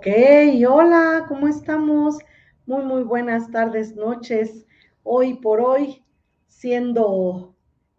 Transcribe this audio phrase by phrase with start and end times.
[0.00, 0.06] Ok,
[0.66, 2.16] hola, ¿cómo estamos?
[2.64, 4.64] Muy, muy buenas tardes, noches.
[5.02, 6.02] Hoy por hoy,
[6.46, 7.54] siendo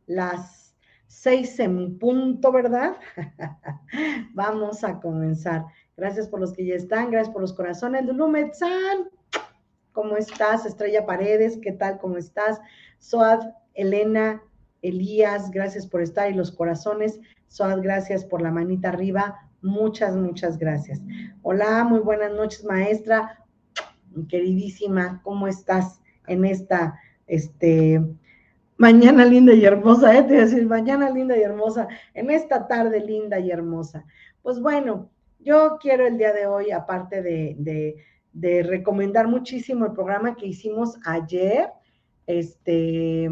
[0.08, 0.76] las
[1.06, 2.98] seis en punto, ¿verdad?
[4.34, 5.66] Vamos a comenzar.
[5.96, 8.04] Gracias por los que ya están, gracias por los corazones.
[8.04, 9.12] Lulu Metzal,
[9.92, 10.66] ¿cómo estás?
[10.66, 12.00] Estrella Paredes, ¿qué tal?
[12.00, 12.60] ¿Cómo estás?
[12.98, 13.42] Soad,
[13.76, 14.42] Elena,
[14.82, 17.20] Elías, gracias por estar y los corazones.
[17.48, 19.51] Soad, gracias por la manita arriba.
[19.62, 21.00] Muchas, muchas gracias.
[21.44, 23.46] Hola, muy buenas noches, maestra.
[24.28, 28.02] Queridísima, ¿cómo estás en esta, este,
[28.78, 30.18] mañana linda y hermosa?
[30.18, 30.24] ¿eh?
[30.24, 34.04] Te voy a decir, mañana linda y hermosa, en esta tarde linda y hermosa.
[34.42, 37.56] Pues bueno, yo quiero el día de hoy, aparte de,
[38.34, 41.70] de, recomendar muchísimo el programa que hicimos ayer,
[42.26, 43.30] este,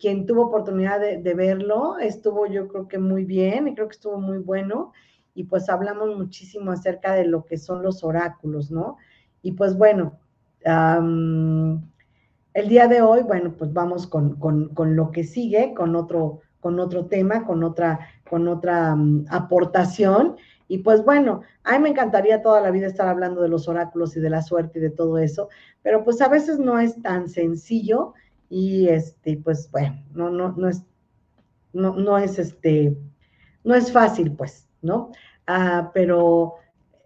[0.00, 3.94] quien tuvo oportunidad de, de, verlo, estuvo yo creo que muy bien y creo que
[3.94, 4.92] estuvo muy bueno
[5.34, 8.96] y pues hablamos muchísimo acerca de lo que son los oráculos, ¿no?
[9.42, 10.18] Y pues bueno,
[12.54, 16.40] el día de hoy, bueno, pues vamos con, con, con, lo que sigue, con otro,
[16.60, 18.96] con otro tema, con otra, con otra
[19.28, 20.36] aportación.
[20.68, 24.16] Y pues bueno, a mí me encantaría toda la vida estar hablando de los oráculos
[24.16, 25.48] y de la suerte y de todo eso,
[25.82, 28.14] pero pues a veces no es tan sencillo
[28.48, 30.84] y este, pues bueno, no, no, no es,
[31.72, 32.96] no, no es este,
[33.64, 35.12] no es fácil, pues, ¿no?
[35.46, 36.54] Ah, pero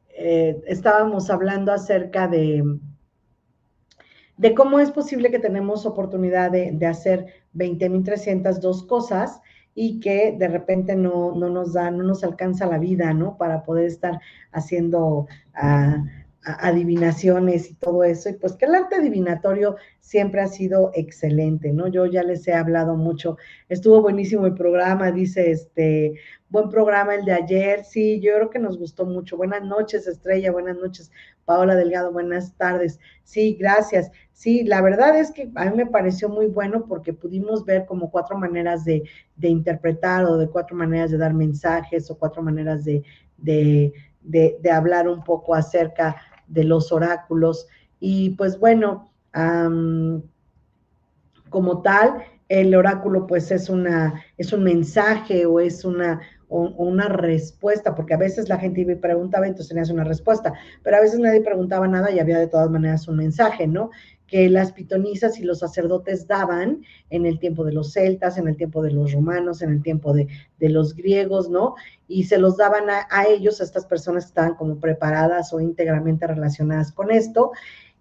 [0.09, 2.65] eh, estábamos hablando acerca de,
[4.37, 9.41] de cómo es posible que tenemos oportunidad de, de hacer 20.302 cosas
[9.75, 13.37] y que de repente no, no, nos da, no nos alcanza la vida, ¿no?
[13.37, 14.19] Para poder estar
[14.51, 15.27] haciendo
[15.63, 16.07] uh,
[16.47, 21.89] adivinaciones y todo eso, y pues que el arte adivinatorio siempre ha sido excelente, ¿no?
[21.89, 23.37] Yo ya les he hablado mucho,
[23.69, 26.15] estuvo buenísimo el programa, dice este,
[26.49, 29.37] buen programa el de ayer, sí, yo creo que nos gustó mucho.
[29.37, 31.11] Buenas noches, Estrella, buenas noches,
[31.45, 33.01] Paola Delgado, buenas tardes.
[33.25, 34.11] Sí, gracias.
[34.33, 38.11] Sí, la verdad es que a mí me pareció muy bueno porque pudimos ver como
[38.11, 39.03] cuatro maneras de,
[39.41, 43.93] interpretar o de cuatro maneras de dar mensajes o cuatro maneras de,
[44.71, 46.17] hablar un poco acerca
[46.47, 47.67] de los oráculos.
[47.99, 49.11] Y pues bueno,
[51.49, 57.95] como tal, el oráculo pues es una, es un mensaje o es una, una respuesta,
[57.95, 60.53] porque a veces la gente me preguntaba, entonces tenías una respuesta,
[60.83, 63.91] pero a veces nadie preguntaba nada y había de todas maneras un mensaje, ¿no?
[64.27, 68.57] que las pitonisas y los sacerdotes daban en el tiempo de los celtas, en el
[68.57, 70.27] tiempo de los romanos, en el tiempo de,
[70.59, 71.77] de los griegos, ¿no?
[72.09, 75.61] Y se los daban a, a, ellos, a estas personas que estaban como preparadas o
[75.61, 77.53] íntegramente relacionadas con esto.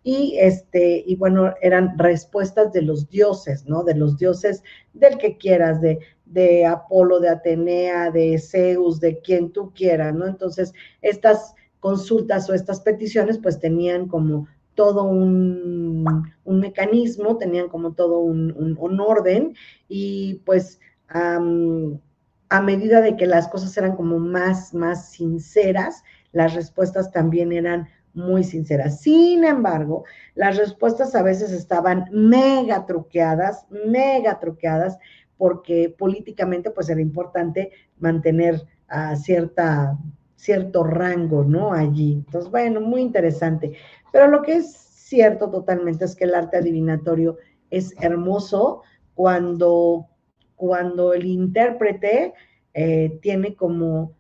[0.04, 3.84] y este, y bueno, eran respuestas de los dioses, ¿no?
[3.84, 4.64] De los dioses
[4.94, 10.28] del que quieras, de, de Apolo, de Atenea, de Zeus, de quien tú quieras, ¿no?
[10.28, 16.04] Entonces, estas consultas o estas peticiones pues tenían como todo un,
[16.46, 19.56] mecanismo, tenían como todo un, orden
[19.88, 27.12] y pues a medida de que las cosas eran como más, más sinceras, las respuestas
[27.12, 29.02] también eran muy sinceras.
[29.02, 34.98] Sin embargo, las respuestas a veces estaban mega truqueadas, mega truqueadas,
[35.38, 39.98] porque políticamente pues era importante mantener a cierta,
[40.36, 41.74] cierto rango, ¿no?
[41.74, 42.14] Allí.
[42.26, 43.74] Entonces, bueno, muy interesante.
[44.12, 47.38] Pero lo que es cierto totalmente es que el arte adivinatorio
[47.70, 48.82] es hermoso
[49.14, 50.08] cuando,
[50.56, 52.34] cuando el intérprete
[52.74, 54.14] eh, tiene como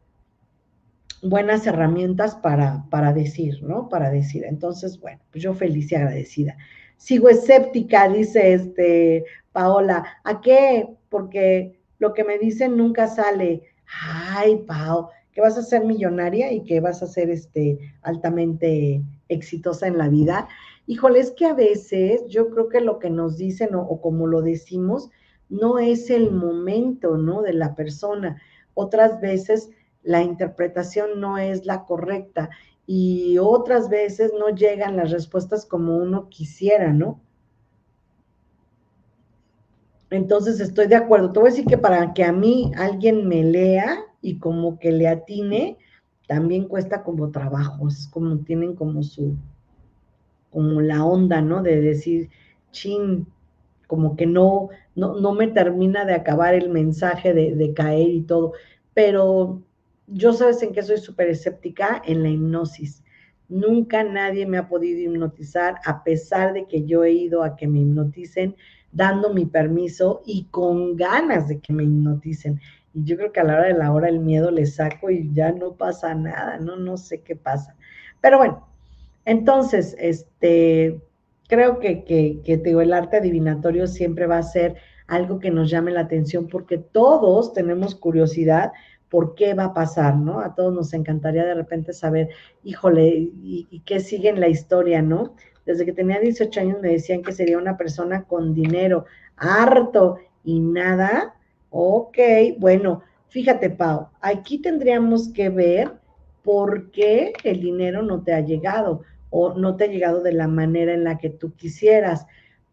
[1.21, 3.89] buenas herramientas para, para decir, ¿no?
[3.89, 4.45] Para decir.
[4.45, 6.57] Entonces, bueno, pues yo feliz y agradecida.
[6.97, 10.06] Sigo escéptica, dice este Paola.
[10.24, 10.88] ¿A qué?
[11.09, 13.63] Porque lo que me dicen nunca sale.
[14.01, 19.88] Ay, Pao, que vas a ser millonaria y que vas a ser este altamente exitosa
[19.88, 20.47] en la vida.
[20.88, 24.41] Híjole, es que a veces yo creo que lo que nos dicen o como lo
[24.41, 25.09] decimos
[25.50, 27.41] no es el momento, ¿no?
[27.41, 28.41] De la persona.
[28.74, 29.69] Otras veces
[30.06, 32.50] la interpretación no es la correcta
[32.88, 37.19] y otras veces no llegan las respuestas como uno quisiera, ¿no?
[40.12, 41.31] Entonces estoy de acuerdo.
[41.31, 44.92] Te voy a decir que para que a mí alguien me lea y como que
[44.92, 45.78] le atine,
[46.28, 49.36] también cuesta como trabajo, es como tienen como su,
[50.51, 51.63] como la onda, ¿no?
[51.63, 52.30] De decir,
[52.72, 53.28] chin,
[53.88, 58.22] como que no, no, no me termina de acabar el mensaje de, de caer y
[58.22, 58.54] todo.
[58.94, 59.63] Pero
[60.07, 63.04] yo sabes en qué soy súper escéptica en la hipnosis.
[63.48, 67.68] Nunca nadie me ha podido hipnotizar a pesar de que yo he ido a que
[67.68, 68.56] me hipnoticen
[68.92, 72.60] dando mi permiso y con ganas de que me hipnoticen.
[72.94, 75.31] Y yo creo que a la hora de la hora el miedo le saco y
[75.34, 77.75] ya no pasa nada, no, no sé qué pasa.
[78.22, 78.66] Pero bueno,
[79.25, 81.01] entonces, este,
[81.48, 84.75] creo que, que, que digo, el arte adivinatorio siempre va a ser
[85.08, 88.72] algo que nos llame la atención porque todos tenemos curiosidad
[89.15, 90.41] por qué va a pasar, ¿no?
[90.41, 92.31] A todos nos encantaría de repente saber,
[92.65, 95.35] híjole, y, qué sigue en la historia, ¿no?
[95.65, 99.06] Desde que tenía 18 años me decían que sería una persona con dinero,
[99.38, 101.33] harto y nada.
[101.69, 102.17] Ok,
[102.57, 105.94] bueno, fíjate, Pau, aquí tendríamos que ver
[106.44, 110.50] por qué el dinero no te ha llegado o no te ha llegado de la
[110.50, 112.27] manera en la que tú quisieras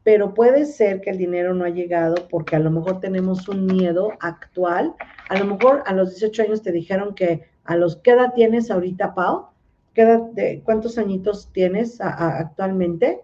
[0.04, 3.66] pero puede ser que el dinero no ha llegado porque a lo mejor tenemos un
[3.66, 4.94] miedo actual.
[5.28, 8.70] A lo mejor a los 18 años te dijeron que a los qué edad tienes
[8.70, 9.48] ahorita, Pau?
[9.94, 10.22] ¿Qué edad
[10.64, 13.20] ¿Cuántos añitos tienes actualmente?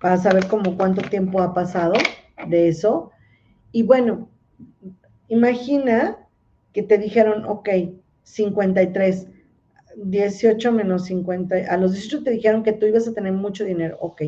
[0.00, 1.94] Para saber cómo cuánto tiempo ha pasado
[2.48, 3.12] de eso.
[3.70, 4.28] Y bueno,
[5.28, 6.18] imagina
[6.72, 7.68] que te dijeron, ok,
[8.24, 9.28] 53,
[9.96, 13.96] 18 menos 50, a los 18 te dijeron que tú ibas a tener mucho dinero,
[14.00, 14.22] ok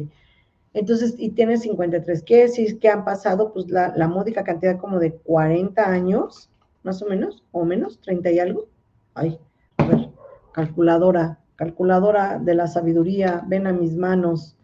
[0.76, 2.22] entonces, y tiene 53.
[2.22, 3.50] ¿Qué decir que han pasado?
[3.50, 6.50] Pues la, módica cantidad como de 40 años,
[6.82, 8.66] más o menos, o menos, 30 y algo.
[9.14, 9.38] Ay,
[9.78, 10.10] a ver,
[10.52, 14.54] calculadora, calculadora de la sabiduría, ven a mis manos,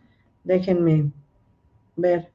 [0.45, 1.11] déjenme
[1.97, 2.31] ver.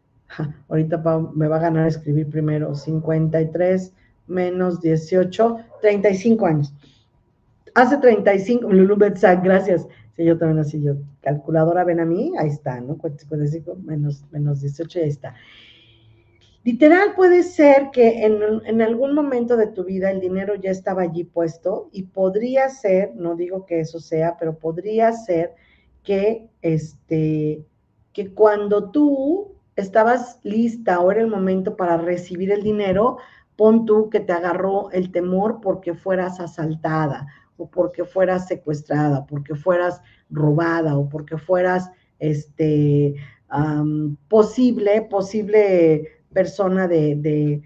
[0.70, 0.98] ahorita
[1.36, 2.74] me va a ganar escribir primero.
[2.74, 3.94] 53
[4.26, 6.74] menos 18, 35 años.
[7.76, 9.88] Hace 35, Lulu Betzak, gracias
[10.26, 12.98] yo también así, yo, calculadora, ven a mí, ahí está, ¿no?
[12.98, 15.36] 45 menos, menos 18, ahí está.
[16.64, 21.04] Literal puede ser que en, en, algún momento de tu vida el dinero ya estaba
[21.04, 25.54] allí puesto y podría ser, no digo que eso sea, pero podría ser
[26.04, 27.64] que, este,
[28.12, 33.18] que cuando tú estabas lista o era el momento para recibir el dinero,
[33.56, 39.56] pon tú que te agarró el temor porque fueras asaltada o porque fueras secuestrada, porque
[39.56, 43.16] fueras robada o porque fueras este,
[44.28, 47.62] posible, posible persona de,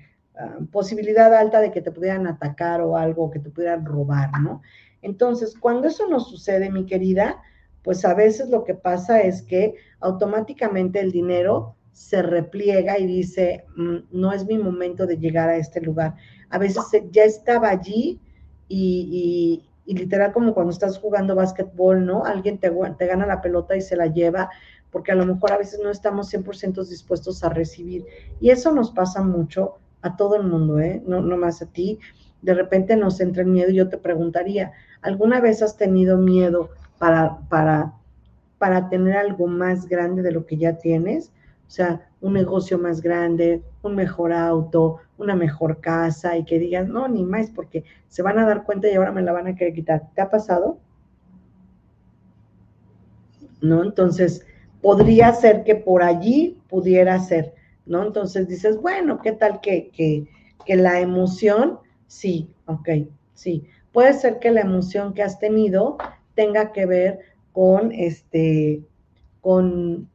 [0.71, 4.62] posibilidad alta de que te pudieran atacar o algo, que te pudieran robar, ¿no?
[5.01, 7.41] Entonces, cuando eso no sucede, mi querida,
[7.83, 13.65] pues a veces lo que pasa es que automáticamente el dinero se repliega y dice,
[13.75, 16.15] mm, no es mi momento de llegar a este lugar.
[16.50, 18.19] A veces ya estaba allí
[18.67, 22.24] y, y literal como cuando estás jugando básquetbol, ¿no?
[22.24, 24.50] Alguien te, te gana la pelota y se la lleva
[24.89, 28.05] porque a lo mejor a veces no estamos 100% dispuestos a recibir.
[28.39, 31.01] Y eso nos pasa mucho a todo el mundo, ¿eh?
[31.05, 32.00] No, no más a ti.
[32.41, 34.71] De repente nos entra el miedo y yo te preguntaría,
[35.01, 37.93] ¿alguna vez has tenido miedo para, para
[38.62, 41.31] para tener algo más grande de lo que ya tienes,
[41.67, 46.88] o sea, un negocio más grande, un mejor auto, una mejor casa y que digas,
[46.88, 49.55] no, ni más, porque se van a dar cuenta y ahora me la van a
[49.55, 50.09] querer quitar.
[50.13, 50.79] ¿Te ha pasado?
[53.61, 53.83] ¿No?
[53.83, 54.45] Entonces,
[54.81, 57.53] podría ser que por allí pudiera ser,
[57.85, 58.03] ¿no?
[58.03, 60.27] Entonces dices, bueno, ¿qué tal que, que,
[60.65, 61.79] que la emoción?
[62.07, 62.89] Sí, ok,
[63.33, 63.67] sí.
[63.91, 65.97] Puede ser que la emoción que has tenido
[66.33, 67.19] tenga que ver
[67.51, 68.81] con este,
[69.41, 70.09] con,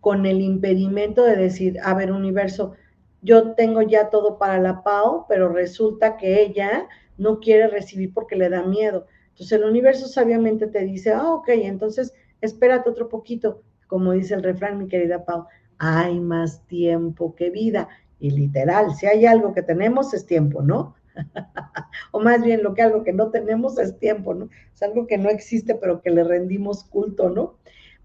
[0.00, 2.74] con el impedimento de decir, a ver, universo,
[3.22, 8.36] yo tengo ya todo para la PAO, pero resulta que ella no quiere recibir porque
[8.36, 9.06] le da miedo.
[9.30, 14.42] Entonces el universo sabiamente te dice, ah, ok, entonces espérate otro poquito, como dice el
[14.42, 15.46] refrán, mi querida Pau,
[15.78, 17.88] hay más tiempo que vida.
[18.18, 20.94] Y literal, si hay algo que tenemos es tiempo, ¿no?
[22.12, 24.48] o más bien lo que algo que no tenemos es tiempo, ¿no?
[24.74, 27.56] Es algo que no existe, pero que le rendimos culto, ¿no?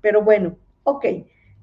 [0.02, 1.06] Pero bueno, ok.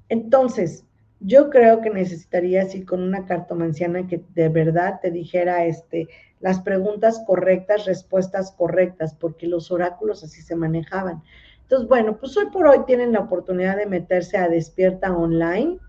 [0.09, 0.85] Entonces,
[1.25, 6.09] yo creo que necesitarías ir con una cartomanciana que de verdad te dijera este,
[6.41, 11.23] las preguntas correctas, respuestas correctas, porque los oráculos así se manejaban.
[11.61, 15.79] Entonces, bueno, pues hoy por hoy tienen la oportunidad de meterse a Despierta Online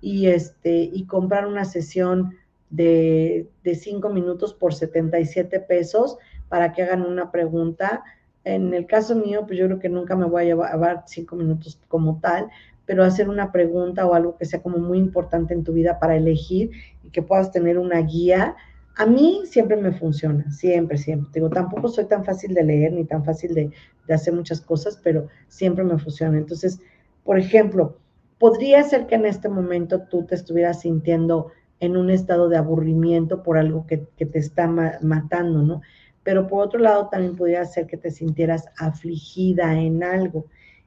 [0.00, 2.36] y, este, y comprar una sesión
[2.70, 6.18] de, de cinco minutos por 77 pesos
[6.48, 8.02] para que hagan una pregunta.
[8.42, 11.78] En el caso mío, pues yo creo que nunca me voy a llevar cinco minutos
[11.86, 12.50] como tal,
[12.86, 16.16] pero hacer una pregunta o algo que sea como muy importante en tu vida para
[16.16, 16.70] elegir
[17.04, 18.56] y que puedas tener una guía,
[18.96, 21.30] a mí siempre me funciona, siempre, siempre.
[21.34, 23.70] Digo, tampoco soy tan fácil de leer ni tan fácil de,
[24.06, 26.36] de hacer muchas cosas, pero siempre me funciona.
[26.36, 26.80] Entonces,
[27.24, 27.96] por ejemplo,
[28.38, 33.42] podría ser que en este momento tú te estuvieras sintiendo en un estado de aburrimiento
[33.42, 35.80] por algo que, te está matando, ¿no?
[36.22, 40.46] Pero por otro lado también podría ser que te sintieras afligida en algo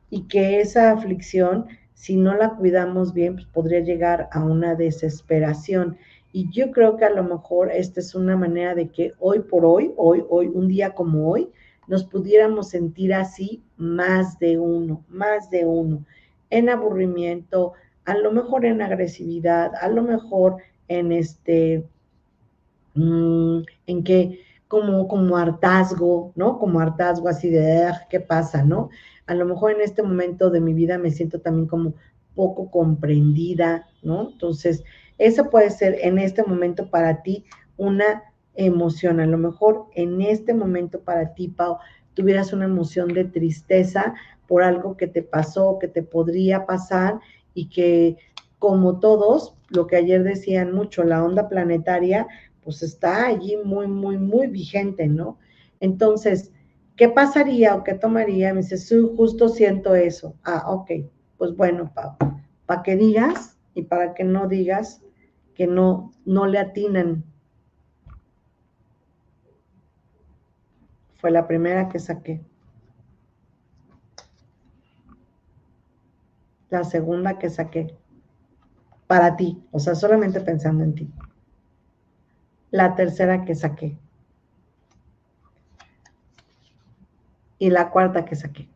[0.10, 5.98] y que esa aflicción, si no la cuidamos bien, pues podría llegar a una desesperación.
[6.32, 9.66] Y yo creo que a lo mejor esta es una manera de que hoy por
[9.66, 11.50] hoy, hoy, hoy, un día como hoy,
[11.88, 16.06] nos pudiéramos sentir así más de uno, más de uno,
[16.50, 17.74] en aburrimiento,
[18.06, 20.58] a lo mejor en agresividad, a lo mejor
[20.88, 21.86] en este,
[22.96, 26.58] mm, en que como, como hartazgo, ¿no?
[26.58, 28.90] Como hartazgo así de, ¿qué pasa, no?
[29.28, 31.94] A lo mejor en este momento de mi vida me siento también como
[32.36, 34.32] poco comprendida, ¿no?
[34.32, 34.84] Entonces,
[35.18, 37.46] esa puede ser en este momento para ti
[37.78, 38.24] una
[38.56, 39.20] emoción.
[39.20, 41.78] A lo mejor en este momento para ti, Pau,
[42.14, 44.14] tuvieras una emoción de tristeza
[44.48, 47.20] por algo que te pasó, que te podría pasar
[47.54, 48.18] y que
[48.60, 52.28] como todos, lo que ayer decían mucho, la onda planetaria,
[52.64, 55.38] pues está allí muy, muy, muy vigente, ¿no?
[55.80, 56.52] Entonces,
[56.96, 58.54] ¿qué pasaría o qué tomaría?
[58.54, 60.36] Me dice, sí, justo siento eso.
[60.44, 60.92] Ah, ok,
[61.38, 61.92] pues bueno,
[62.66, 65.02] para que digas y para que no digas
[65.56, 67.24] que no, no le atinan.
[71.16, 72.42] Fue la primera que saqué.
[76.70, 77.96] La segunda que saqué
[79.08, 81.14] para ti, o sea, solamente pensando en ti.
[82.72, 84.00] La tercera que saqué.
[87.64, 88.68] Y la cuarta que saqué.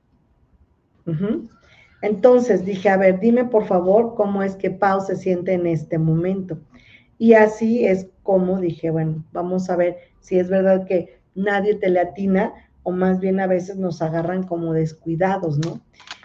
[2.02, 5.98] Entonces dije, a ver, dime por favor cómo es que Pau se siente en este
[5.98, 6.58] momento.
[7.18, 11.90] Y así es como dije, bueno, vamos a ver si es verdad que nadie te
[11.90, 12.54] le atina
[12.84, 15.82] o más bien a veces nos agarran como descuidados, ¿no?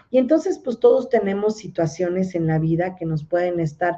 [0.09, 3.97] Y entonces, pues todos tenemos situaciones en la vida que nos pueden estar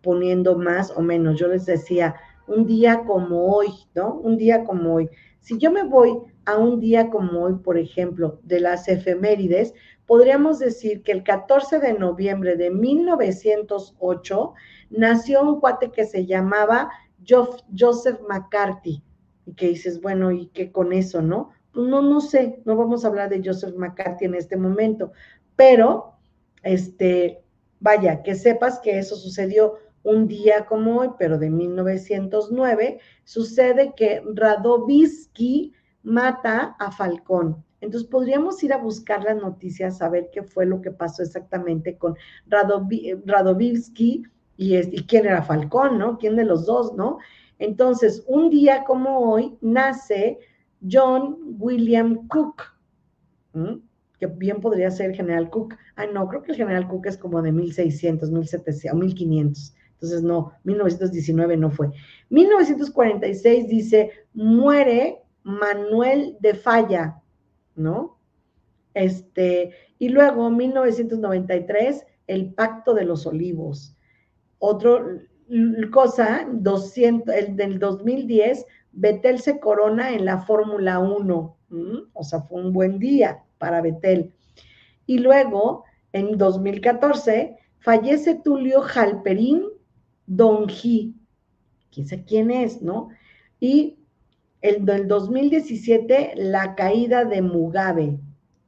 [0.00, 1.38] poniendo más o menos.
[1.38, 2.14] Yo les decía,
[2.46, 4.14] un día como hoy, ¿no?
[4.14, 5.10] Un día como hoy.
[5.40, 6.16] Si yo me voy
[6.46, 9.74] a un día como hoy, por ejemplo, de las efemérides,
[10.06, 14.54] podríamos decir que el 14 de noviembre de 1908
[14.90, 16.90] nació un cuate que se llamaba
[17.26, 19.02] Joseph McCarthy.
[19.44, 21.50] Y que dices, bueno, ¿y qué con eso, no?
[21.72, 25.12] Pues no, no sé, no vamos a hablar de Joseph McCarthy en este momento,
[25.56, 26.14] pero,
[26.62, 27.42] este,
[27.80, 34.22] vaya, que sepas que eso sucedió un día como hoy, pero de 1909, sucede que
[34.34, 35.74] Radovisky
[36.06, 37.64] mata a Falcón.
[37.80, 41.98] Entonces podríamos ir a buscar las noticias, a ver qué fue lo que pasó exactamente
[41.98, 44.22] con Radovisky
[44.56, 46.16] y, y quién era Falcón, ¿no?
[46.18, 47.18] ¿Quién de los dos, no?
[47.58, 50.38] Entonces, un día como hoy nace
[50.80, 52.62] John William Cook
[54.18, 55.74] que bien podría ser general Cook.
[55.96, 59.74] Ah, no, creo que el general Cook es como de 1600, 1700 o 1500.
[59.94, 61.90] Entonces, no, 1919 no fue.
[62.30, 67.22] 1946 dice, muere Manuel de Falla,
[67.76, 68.18] ¿no?
[68.94, 73.96] Este, y luego, 1993, el Pacto de los Olivos.
[74.58, 75.20] Otro
[75.92, 81.56] cosa, 200, el del 2010, Betel se corona en la Fórmula 1.
[82.12, 84.34] O sea, fue un buen día para Betel.
[85.06, 89.62] Y luego, en 2014, fallece Tulio Jalperín
[90.26, 91.14] Donji.
[91.92, 93.10] Quién sabe quién es, ¿no?
[93.60, 93.95] Y
[94.62, 98.18] el del 2017, la caída de Mugabe.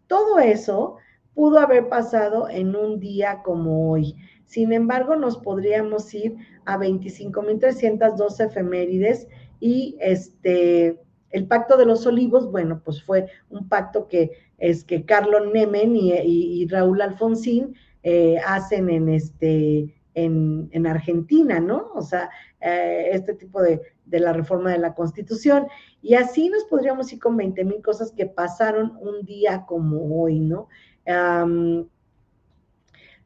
[0.07, 0.97] Todo eso
[1.35, 4.17] pudo haber pasado en un día como hoy.
[4.45, 9.29] Sin embargo, nos podríamos ir a 25.312 efemérides
[9.61, 15.05] y este, el Pacto de los Olivos, bueno, pues fue un pacto que es que
[15.05, 21.91] Carlos Nemen y, Raúl Alfonsín eh, hacen en este en, Argentina, ¿no?
[21.95, 22.31] O sea,
[22.61, 25.67] eh, este tipo de, de, la reforma de la Constitución.
[26.03, 30.41] Y así nos podríamos ir con 20 mil cosas que pasaron un día como hoy,
[30.41, 30.69] ¿no?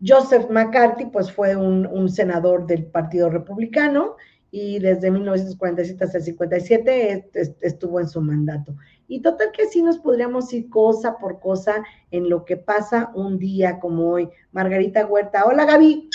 [0.05, 4.17] Joseph McCarthy, pues fue un, senador del Partido Republicano
[4.51, 8.75] y desde 1947 hasta el 57 estuvo en su mandato.
[9.07, 13.39] Y total que así nos podríamos ir cosa por cosa en lo que pasa un
[13.39, 14.29] día como hoy.
[14.51, 16.11] Margarita Huerta, hola Gaby,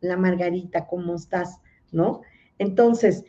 [0.00, 1.60] la Margarita, ¿cómo estás?
[1.92, 2.20] ¿No?
[2.60, 3.24] Entonces,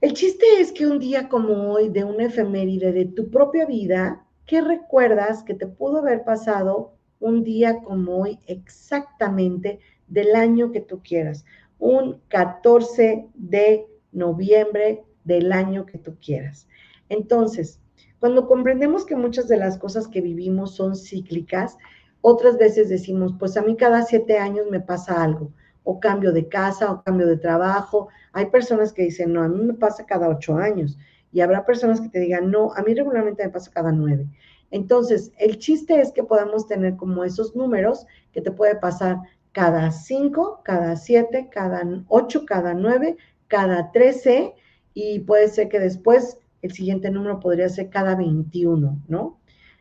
[0.00, 4.26] el chiste es que un día como hoy, de una efeméride de tu propia vida,
[4.46, 10.80] ¿qué recuerdas que te pudo haber pasado un día como hoy exactamente del año que
[10.80, 11.44] tú quieras,
[11.78, 16.66] un 14 de noviembre del año que tú quieras.
[17.10, 17.80] Entonces,
[18.18, 21.76] cuando comprendemos que muchas de las cosas que vivimos son cíclicas,
[22.22, 25.52] otras veces decimos, pues a mí cada siete años me pasa algo,
[25.84, 28.08] o cambio de casa, o cambio de trabajo.
[28.32, 30.98] Hay personas que dicen, no, a mí me pasa cada ocho años.
[31.32, 34.26] Y habrá personas que te digan, no, a mí regularmente me pasa cada nueve.
[34.70, 39.18] Entonces, el chiste es que podamos tener como esos números que te puede pasar
[39.52, 43.16] cada 5, cada 7, cada 8, cada 9,
[43.48, 44.54] cada 13
[44.94, 49.38] y puede ser que después el siguiente número podría ser cada 21, ¿no?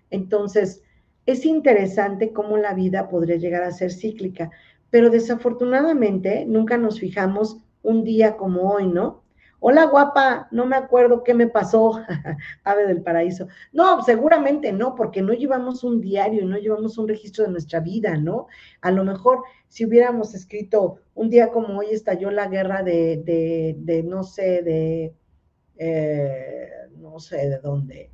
[0.10, 0.84] Entonces,
[1.26, 4.52] es interesante cómo la vida podría llegar a ser cíclica,
[4.92, 9.24] pero desafortunadamente nunca nos fijamos un día como hoy, ¿no?
[9.64, 12.02] Hola guapa, no me acuerdo qué me pasó,
[12.64, 13.48] ave del paraíso.
[13.72, 18.18] No, seguramente no, porque no llevamos un diario, no llevamos un registro de nuestra vida,
[18.18, 18.48] ¿no?
[18.82, 23.76] A lo mejor si hubiéramos escrito un día como hoy estalló la guerra de, de,
[23.78, 25.14] de no sé, de,
[25.78, 28.12] eh, no sé de dónde,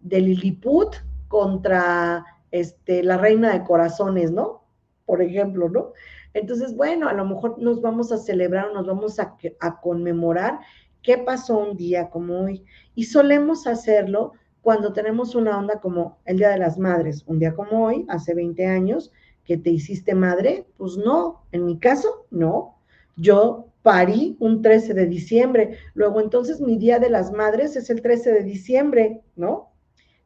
[0.00, 0.96] de Lilliput
[1.28, 4.64] contra este, la reina de corazones, ¿no?
[5.06, 5.92] Por ejemplo, ¿no?
[6.34, 10.60] Entonces, bueno, a lo mejor nos vamos a celebrar o nos vamos a, a conmemorar
[11.02, 12.64] qué pasó un día como hoy.
[12.94, 17.54] Y solemos hacerlo cuando tenemos una onda como el Día de las Madres, un día
[17.54, 19.10] como hoy, hace 20 años,
[19.44, 22.76] que te hiciste madre, pues no, en mi caso, no.
[23.16, 28.02] Yo parí un 13 de diciembre, luego entonces mi Día de las Madres es el
[28.02, 29.70] 13 de diciembre, ¿no?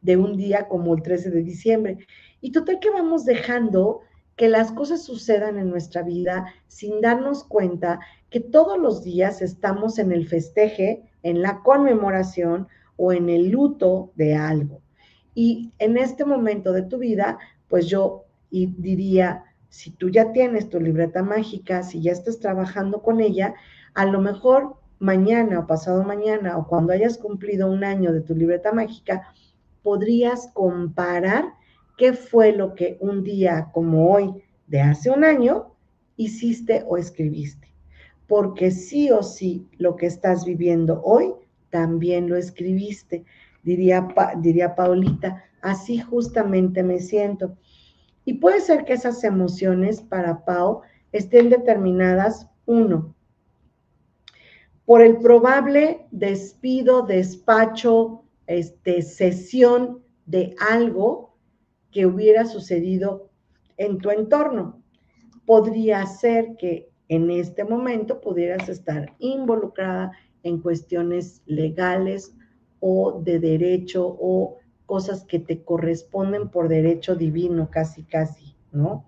[0.02, 1.98] De un día como el 13 de diciembre.
[2.40, 4.00] Y total que vamos dejando
[4.36, 9.98] que las cosas sucedan en nuestra vida sin darnos cuenta que todos los días estamos
[9.98, 14.80] en el festeje, en la conmemoración o en el luto de algo.
[15.34, 20.80] Y en este momento de tu vida, pues yo diría, si tú ya tienes tu
[20.80, 23.54] libreta mágica, si ya estás trabajando con ella,
[23.94, 28.34] a lo mejor mañana o pasado mañana o cuando hayas cumplido un año de tu
[28.34, 29.32] libreta mágica,
[29.82, 31.54] podrías comparar
[31.96, 34.32] qué fue lo que un día como hoy
[34.66, 35.74] de hace un año
[36.16, 37.68] hiciste o escribiste.
[38.26, 41.32] Porque sí o sí lo que estás viviendo hoy
[41.70, 43.24] también lo escribiste.
[43.62, 47.56] Diría, diría Paulita, así justamente me siento.
[48.24, 53.14] Y puede ser que esas emociones para Pau estén determinadas, uno,
[54.86, 61.33] por el probable despido, despacho, este, sesión de algo
[61.94, 63.30] que hubiera sucedido
[63.76, 64.82] en tu entorno.
[65.46, 70.10] Podría ser que en este momento pudieras estar involucrada
[70.42, 72.34] en cuestiones legales
[72.80, 79.06] o de derecho o cosas que te corresponden por derecho divino, casi, casi, ¿no?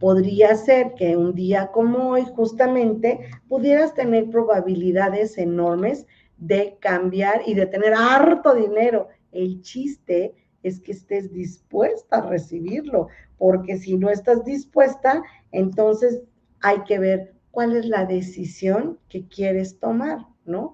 [0.00, 7.54] Podría ser que un día como hoy justamente pudieras tener probabilidades enormes de cambiar y
[7.54, 9.08] de tener harto dinero.
[9.32, 10.34] El chiste
[10.68, 16.22] es que estés dispuesta a recibirlo, porque si no estás dispuesta, entonces
[16.60, 20.72] hay que ver cuál es la decisión que quieres tomar, ¿no?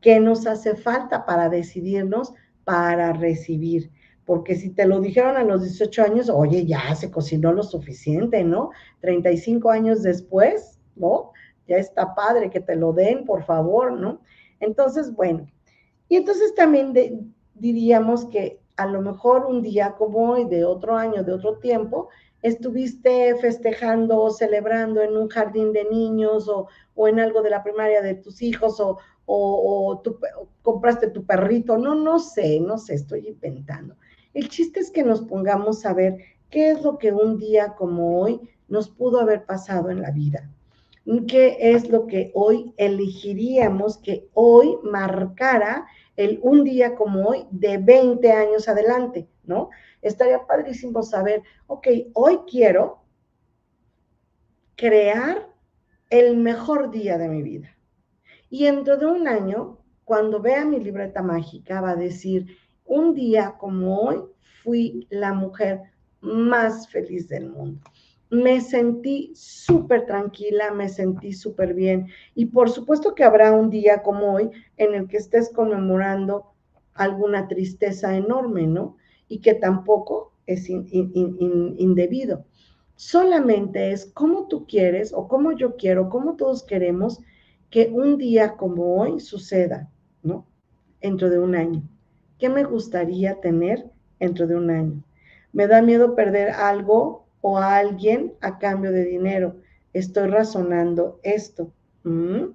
[0.00, 3.90] ¿Qué nos hace falta para decidirnos para recibir?
[4.24, 8.44] porque si te lo dijeron a los 18 años, oye, ya se cocinó lo suficiente,
[8.44, 8.70] ¿no?
[9.00, 11.32] 35 años después, ¿no?
[11.66, 14.20] Ya está padre que te lo den, por favor, ¿no?
[14.60, 15.50] Entonces, bueno,
[16.08, 16.94] y entonces también
[17.54, 22.08] diríamos que a lo mejor un día como hoy, de otro año, de otro tiempo,
[22.42, 26.68] estuviste festejando o celebrando en un jardín de niños o,
[27.08, 30.02] en algo de la primaria de tus hijos o, o,
[30.62, 33.94] compraste tu perrito, no, no sé, no sé, estoy inventando.
[34.34, 36.18] El chiste es que nos pongamos a ver
[36.50, 40.48] qué es lo que un día como hoy nos pudo haber pasado en la vida.
[41.26, 47.78] ¿Qué es lo que hoy elegiríamos que hoy marcara el un día como hoy de
[47.78, 49.70] 20 años adelante, ¿no?
[50.02, 53.02] Estaría padrísimo saber, ok, hoy quiero
[54.76, 55.48] crear
[56.10, 57.76] el mejor día de mi vida.
[58.50, 63.54] Y dentro de un año, cuando vea mi libreta mágica, va a decir, un día
[63.58, 64.18] como hoy
[64.62, 65.80] fui la mujer
[66.20, 67.80] más feliz del mundo.
[68.32, 72.06] Me sentí súper tranquila, me sentí súper bien.
[72.34, 76.46] Y por supuesto que habrá un día como hoy en el que estés conmemorando
[76.94, 78.96] alguna tristeza enorme, ¿no?
[79.28, 82.46] Y que tampoco es indebido.
[82.96, 87.20] Solamente es como tú quieres o como yo quiero, como todos queremos
[87.68, 89.90] que un día como hoy suceda,
[90.22, 90.46] ¿no?
[91.02, 91.82] Dentro de un año.
[92.38, 95.04] ¿Qué me gustaría tener dentro de un año?
[95.52, 99.56] Me da miedo perder algo o a alguien a cambio de dinero.
[99.92, 101.70] Estoy razonando esto.
[102.04, 102.52] ¿Mm?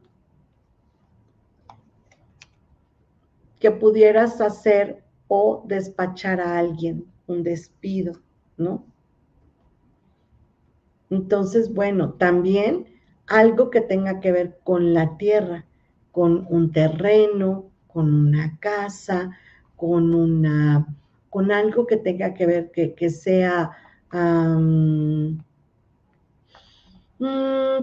[3.60, 8.14] Que pudieras hacer o despachar a alguien, un despido,
[8.58, 8.84] ¿no?
[11.10, 12.88] Entonces, bueno, también
[13.28, 15.66] algo que tenga que ver con la tierra,
[16.12, 19.38] con un terreno, con una casa,
[19.76, 20.88] con una,
[21.30, 23.72] con algo que tenga que ver, que, sea,
[24.12, 25.38] mm,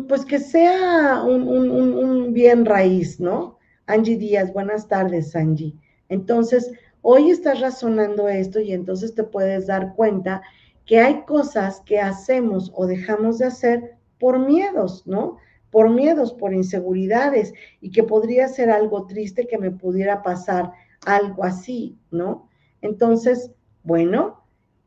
[0.08, 3.58] pues que sea un, un, bien raíz, ¿no?
[3.86, 5.74] Angie Díaz, buenas tardes, Angie.
[6.08, 10.42] Entonces, hoy estás razonando esto y entonces te puedes dar cuenta
[10.86, 15.38] que hay cosas que hacemos o dejamos de hacer por miedos, ¿no?
[15.70, 20.72] Por miedos, por inseguridades y que podría ser algo triste que me pudiera pasar
[21.04, 22.48] algo así, ¿no?
[22.80, 23.50] Entonces,
[23.82, 24.43] bueno,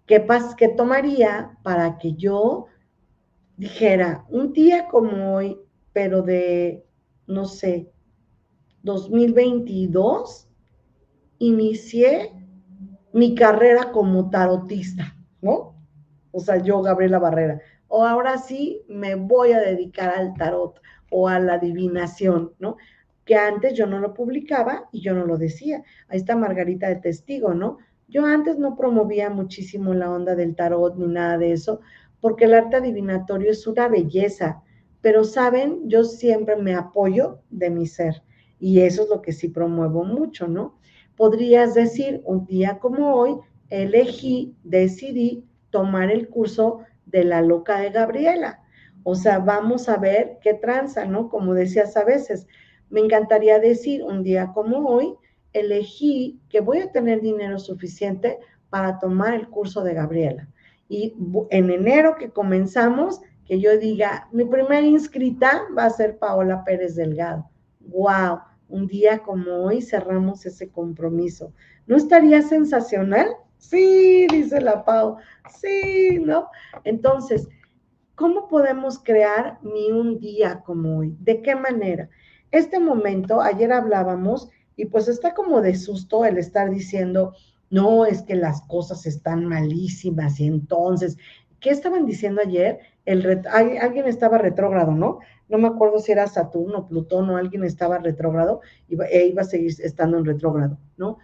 [0.07, 2.65] ¿qué, pas ¿qué tomaría para que yo
[3.57, 5.59] dijera, un día como hoy,
[5.93, 6.83] pero de,
[7.27, 7.91] no sé,
[8.83, 10.47] 2022,
[11.39, 12.31] inicié
[13.13, 15.75] mi carrera como tarotista, ¿no?
[16.31, 21.27] O sea, yo, Gabriela Barrera o ahora sí me voy a dedicar al tarot o
[21.27, 22.77] a la adivinación, ¿no?
[23.25, 25.83] Que antes yo no lo publicaba y yo no lo decía.
[26.07, 27.77] Ahí está Margarita de testigo, ¿no?
[28.07, 31.81] Yo antes no promovía muchísimo la onda del tarot ni nada de eso,
[32.21, 34.63] porque el arte adivinatorio es una belleza,
[35.01, 38.23] pero saben, yo siempre me apoyo de mi ser
[38.59, 40.77] y eso es lo que sí promuevo mucho, ¿no?
[41.15, 43.35] Podrías decir, un día como hoy,
[43.69, 48.61] elegí, decidí tomar el curso de la loca de Gabriela.
[49.03, 51.29] O sea, vamos a ver qué tranza, ¿no?
[51.29, 52.47] Como decías a veces,
[52.89, 55.13] me encantaría decir, un día como hoy,
[55.59, 58.39] elegí que voy a tener dinero suficiente
[58.69, 60.47] para tomar el curso de Gabriela.
[60.89, 61.15] Y
[61.49, 66.95] en enero que comenzamos, que yo diga, mi primera inscrita va a ser Paola Pérez
[66.95, 67.49] Delgado.
[67.79, 68.39] ¡Wow!
[68.69, 71.53] Un día como hoy cerramos ese compromiso.
[71.85, 73.27] ¿No estaría sensacional?
[73.57, 75.17] Sí, dice la Pau.
[75.49, 76.49] Sí, ¿no?
[76.83, 77.47] Entonces,
[78.15, 81.15] ¿cómo podemos crear ni un día como hoy?
[81.19, 82.09] ¿De qué manera?
[82.51, 87.33] Este momento, ayer hablábamos, y pues está como de susto el estar diciendo,
[87.69, 91.17] no, es que las cosas están malísimas, y entonces,
[91.59, 92.79] ¿qué estaban diciendo ayer?
[93.03, 95.19] El alguien estaba retrógrado, ¿no?
[95.49, 99.73] No me acuerdo si era Saturno, Plutón o alguien estaba retrógrado e iba a seguir
[99.79, 101.17] estando en retrógrado, ¿no?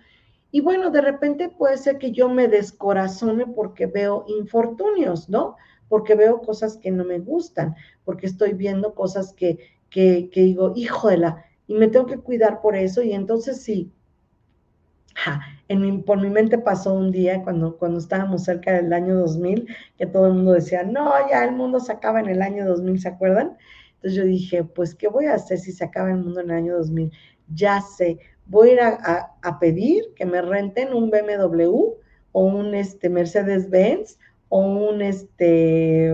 [0.50, 5.58] Y bueno, de repente puede ser que yo me descorazone porque veo infortunios, ¿no?
[5.90, 10.74] Porque veo cosas que no me gustan, porque estoy viendo cosas que, que, que digo,
[10.76, 11.34] híjole,
[11.68, 13.02] y me tengo que cuidar por eso.
[13.02, 13.92] Y entonces sí,
[15.68, 20.06] en por mi mente pasó un día cuando, cuando estábamos cerca del año 2000, que
[20.06, 23.08] todo el mundo decía, no, ya el mundo se acaba en el año 2000, ¿se
[23.08, 23.58] acuerdan?
[23.96, 26.58] Entonces yo dije, pues, ¿qué voy a hacer si se acaba el mundo en el
[26.58, 27.12] año 2000?
[27.54, 31.96] Ya sé, voy a ir a, pedir que me renten un BMW
[32.32, 34.18] o un este, Mercedes-Benz
[34.50, 36.14] o un, este,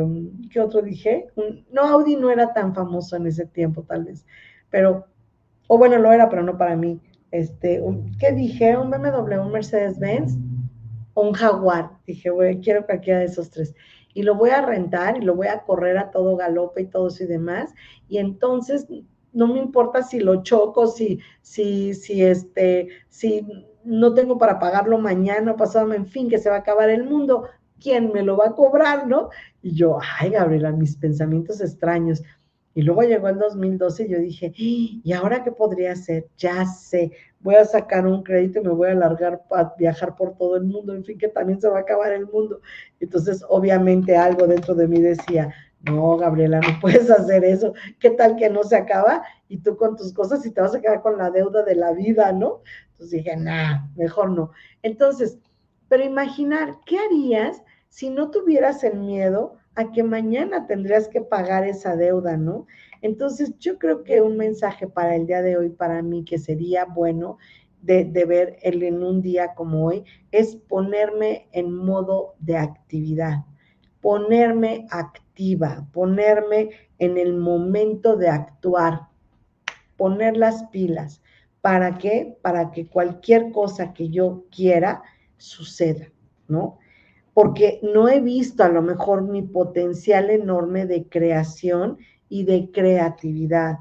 [0.52, 1.28] ¿qué otro dije?
[1.72, 4.26] no, Audi no era tan famoso en ese tiempo tal vez,
[4.70, 5.08] pero,
[5.72, 7.00] o bueno, lo era, pero no para mí.
[7.32, 7.82] Este,
[8.20, 8.76] ¿Qué dije?
[8.76, 10.36] ¿Un BMW, un Mercedes-Benz?
[11.14, 11.92] o un jaguar.
[12.06, 13.76] Dije, güey, quiero cualquiera de esos tres.
[14.14, 17.08] Y lo voy a rentar y lo voy a correr a todo galope y todo
[17.08, 17.74] eso y demás.
[18.08, 18.88] Y entonces
[19.32, 23.46] no me importa si lo choco, si, si, si, este, si
[23.84, 27.46] no tengo para pagarlo mañana pasado, en fin, que se va a acabar el mundo,
[27.80, 29.30] ¿quién me lo va a cobrar, no?
[29.62, 32.24] Y yo, ay, Gabriela, mis pensamientos extraños.
[32.80, 35.02] Y luego llegó el 2012 y yo dije, ¡Ah!
[35.04, 36.30] ¿y ahora qué podría hacer?
[36.38, 37.12] Ya sé,
[37.42, 40.64] voy a sacar un crédito y me voy a largar a viajar por todo el
[40.64, 42.62] mundo, en fin, que también se va a acabar el mundo.
[43.02, 47.74] Entonces, obviamente algo dentro de mí decía, no, Gabriela, no puedes hacer eso.
[48.00, 49.24] ¿Qué tal que no se acaba?
[49.50, 51.92] Y tú con tus cosas y te vas a quedar con la deuda de la
[51.92, 52.62] vida, ¿no?
[52.92, 54.52] Entonces dije, nah, mejor no.
[54.84, 55.38] Entonces,
[55.90, 61.66] pero imaginar, ¿qué harías si no tuvieras el miedo a que mañana tendrías que pagar
[61.66, 62.68] esa deuda, ¿no?
[63.02, 66.84] Entonces, yo creo que un mensaje para el día de hoy, para mí, que sería
[66.84, 67.38] bueno
[67.82, 73.46] de, de ver el, en un día como hoy, es ponerme en modo de actividad,
[74.02, 79.08] ponerme activa, ponerme en el momento de actuar,
[79.96, 81.22] poner las pilas.
[81.62, 82.38] ¿Para qué?
[82.42, 85.04] Para que cualquier cosa que yo quiera
[85.38, 86.08] suceda,
[86.50, 86.80] ¿no?
[87.34, 93.80] Porque no he visto a lo mejor mi potencial enorme de creación y de creatividad.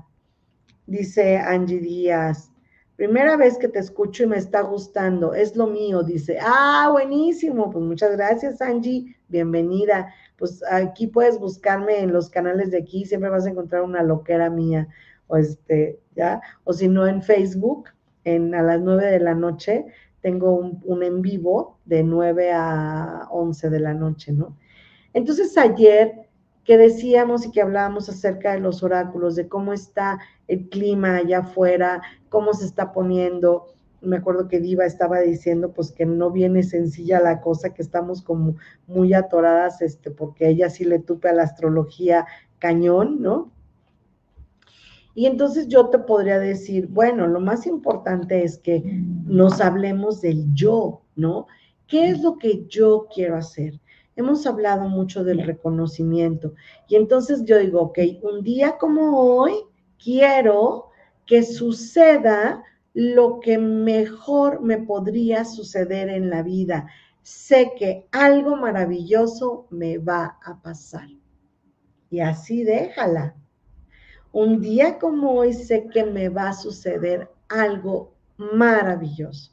[0.86, 2.50] Dice Angie Díaz,
[2.96, 7.70] primera vez que te escucho y me está gustando, es lo mío, dice, ah, buenísimo,
[7.70, 10.12] pues muchas gracias Angie, bienvenida.
[10.36, 14.50] Pues aquí puedes buscarme en los canales de aquí, siempre vas a encontrar una loquera
[14.50, 14.88] mía,
[15.26, 17.88] o este, ya, o si no en Facebook,
[18.24, 19.86] en a las nueve de la noche,
[20.20, 24.56] tengo un, en vivo de 9 a 11 de la noche, ¿no?
[25.12, 26.28] Entonces ayer
[26.64, 31.38] que decíamos y que hablábamos acerca de los oráculos, de cómo está el clima allá
[31.38, 36.62] afuera, cómo se está poniendo, me acuerdo que Diva estaba diciendo pues que no viene
[36.62, 41.32] sencilla la cosa, que estamos como muy atoradas, este, porque ella sí le tupe a
[41.32, 42.26] la astrología
[42.58, 43.50] cañón, ¿no?
[45.18, 48.84] Y entonces yo te podría decir, bueno, lo más importante es que
[49.26, 51.48] nos hablemos del yo, ¿no?
[51.88, 53.80] ¿Qué es lo que yo quiero hacer?
[54.14, 56.54] Hemos hablado mucho del reconocimiento.
[56.86, 59.54] Y entonces yo digo, ok, un día como hoy
[60.00, 60.90] quiero
[61.26, 62.62] que suceda
[62.94, 66.86] lo que mejor me podría suceder en la vida.
[67.22, 71.08] Sé que algo maravilloso me va a pasar.
[72.08, 73.34] Y así déjala
[74.32, 79.52] un día como hoy sé que me va a suceder algo maravilloso.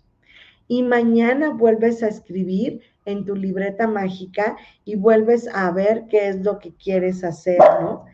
[0.68, 6.42] Y mañana vuelves a escribir en tu libreta mágica y vuelves a ver qué es
[6.44, 8.06] lo que quieres hacer, ¿no?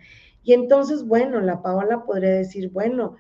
[0.43, 3.15] Y entonces, bueno, la Paola podría decir, bueno,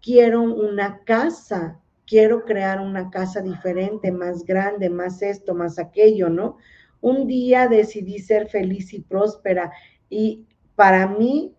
[0.00, 6.56] quiero una casa, quiero crear una casa diferente, más grande, más esto, más aquello, ¿no?
[7.00, 9.72] Un día decidí ser feliz y próspera
[10.08, 11.54] y para mí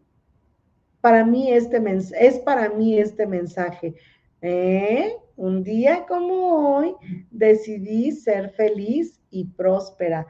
[1.04, 1.84] para mí este
[2.18, 3.94] es para mí este mensaje.
[4.42, 5.18] ¿eh?
[5.36, 6.96] Un día como hoy
[7.30, 10.26] decidí ser feliz y próspera.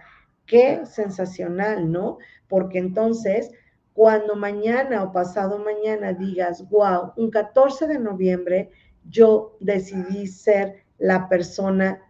[0.48, 2.18] Qué sensacional, ¿no?
[2.48, 3.52] Porque entonces,
[3.94, 8.72] cuando mañana o pasado mañana digas, wow, un 14 de noviembre
[9.08, 12.02] yo decidí ser la persona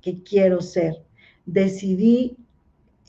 [0.00, 0.96] que quiero ser.
[1.46, 2.36] Decidí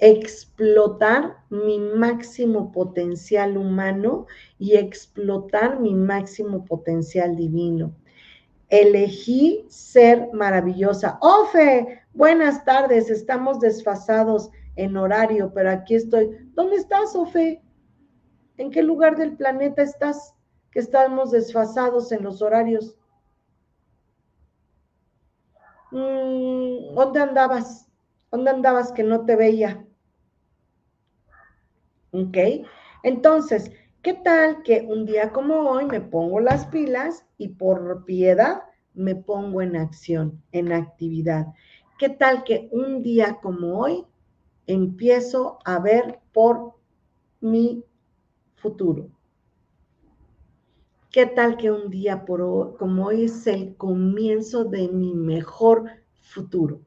[0.02, 4.26] explotar mi máximo potencial humano
[4.58, 7.96] y explotar mi máximo potencial divino.
[8.70, 11.20] Elegí ser maravillosa.
[11.22, 16.50] Ofe, buenas tardes, estamos desfasados en horario, pero aquí estoy.
[16.56, 17.62] ¿Dónde estás, Ofe?
[18.58, 20.34] ¿En qué lugar del planeta estás?
[20.72, 22.98] Que estamos desfasados en los horarios.
[25.92, 27.88] Mm, ¿Dónde andabas?
[28.32, 29.86] ¿Dónde andabas que no te veía?
[32.12, 32.38] ¿Ok?
[33.04, 33.72] Entonces,
[34.02, 39.16] ¿qué tal que un día como hoy me pongo las pilas y por piedad me
[39.16, 41.48] pongo en acción, en actividad?
[41.98, 44.06] ¿Qué tal que un día como hoy
[44.68, 46.74] empiezo a ver por
[47.40, 47.84] mi
[48.56, 49.10] futuro?
[51.12, 55.86] ¿Qué tal que un día como hoy es el comienzo de mi mejor
[56.22, 56.82] futuro?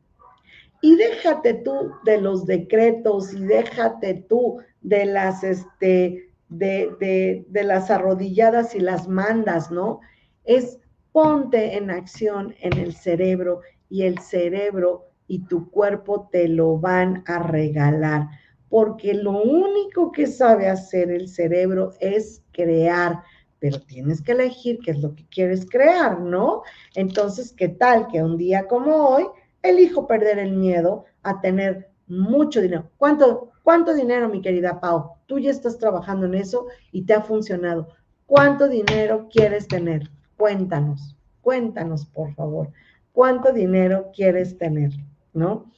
[0.84, 7.90] Y déjate tú de los decretos y déjate tú de las, este, de, de, las
[7.90, 10.00] arrodilladas y las mandas, ¿no?
[10.44, 10.78] Es
[11.10, 17.24] ponte en acción en el cerebro y el cerebro y tu cuerpo te lo van
[17.26, 18.28] a regalar,
[18.68, 23.22] porque lo único que sabe hacer el cerebro es crear,
[23.58, 26.60] pero tienes que elegir qué es lo que quieres crear, ¿no?
[26.94, 29.24] Entonces, ¿qué tal que un día como hoy
[29.64, 32.90] elijo perder el miedo a tener mucho dinero.
[32.98, 35.12] ¿Cuánto, cuánto dinero, mi querida Pau?
[35.26, 37.88] Tú ya estás trabajando en eso y te ha funcionado.
[38.26, 40.10] ¿Cuánto dinero quieres tener?
[40.36, 42.70] Cuéntanos, cuéntanos, por favor.
[43.12, 44.90] ¿Cuánto dinero quieres tener?
[45.32, 45.72] ¿No?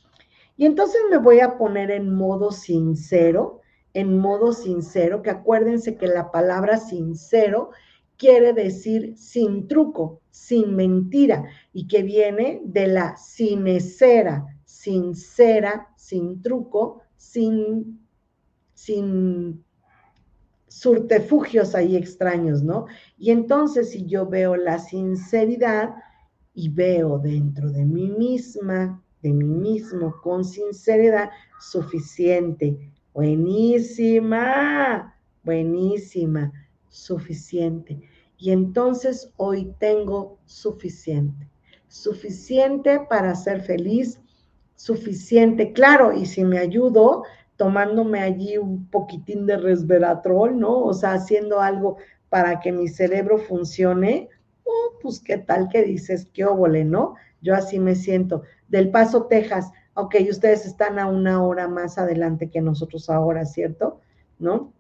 [0.57, 3.61] Y entonces me voy a poner en modo sincero,
[3.95, 7.71] en modo sincero, que acuérdense que la palabra sincero
[8.19, 17.03] quiere decir sin truco, sin mentira, y que viene de la sincera, sincera, sin truco,
[17.17, 18.01] sin,
[18.75, 19.65] sin
[20.69, 22.87] surtefugios ahí extraños, ¿no?
[23.19, 25.95] Y entonces si yo veo la sinceridad
[26.55, 32.93] y veo dentro de mí misma de mí mismo con sinceridad suficiente.
[33.13, 34.39] Buenísima,
[35.43, 36.53] buenísima,
[36.97, 38.01] suficiente.
[38.39, 41.49] Y entonces hoy tengo suficiente.
[41.89, 44.19] Suficiente para ser feliz,
[44.75, 47.25] suficiente, claro, y si me ayudo
[47.57, 50.85] tomándome allí un poquitín de resveratrol, ¿no?
[50.85, 51.97] O sea, haciendo algo
[52.29, 54.29] para que mi cerebro funcione,
[54.65, 57.15] oh, pues qué tal que dices, qué óvole, ¿no?
[57.41, 58.43] Yo así me siento.
[58.69, 64.01] Del Paso, Texas, ok, ustedes están a una hora más adelante que nosotros ahora, ¿cierto?
[64.39, 64.73] ¿No?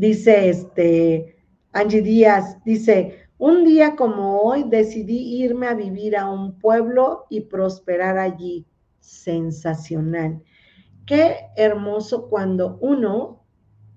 [0.00, 1.36] Dice este,
[1.72, 7.42] Angie Díaz, dice, un día como hoy decidí irme a vivir a un pueblo y
[7.42, 8.64] prosperar allí.
[9.00, 10.42] Sensacional.
[11.04, 13.44] Qué hermoso cuando uno,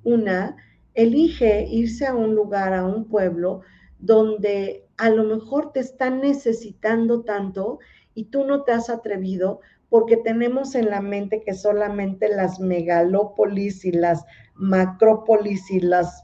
[0.04, 0.58] una,
[0.94, 3.62] elige irse a un lugar, a un pueblo,
[3.98, 7.80] donde a lo mejor te están necesitando tanto
[8.14, 13.86] y tú no te has atrevido porque tenemos en la mente que solamente las megalópolis
[13.86, 16.24] y las macrópolis y las,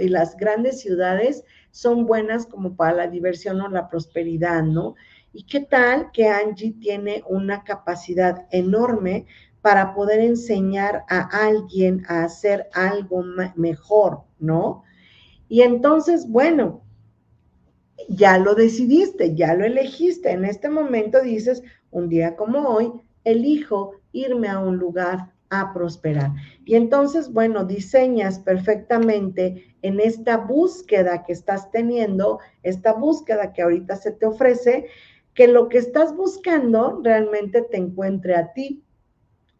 [0.00, 4.94] y las grandes ciudades son buenas como para la diversión o la prosperidad, ¿no?
[5.32, 9.26] ¿Y qué tal que Angie tiene una capacidad enorme
[9.60, 13.24] para poder enseñar a alguien a hacer algo
[13.56, 14.84] mejor, ¿no?
[15.48, 16.84] Y entonces, bueno,
[18.08, 20.30] ya lo decidiste, ya lo elegiste.
[20.30, 22.92] En este momento dices, un día como hoy,
[23.24, 26.32] elijo irme a un lugar a prosperar.
[26.64, 33.96] Y entonces, bueno, diseñas perfectamente en esta búsqueda que estás teniendo, esta búsqueda que ahorita
[33.96, 34.86] se te ofrece,
[35.34, 38.82] que lo que estás buscando realmente te encuentre a ti.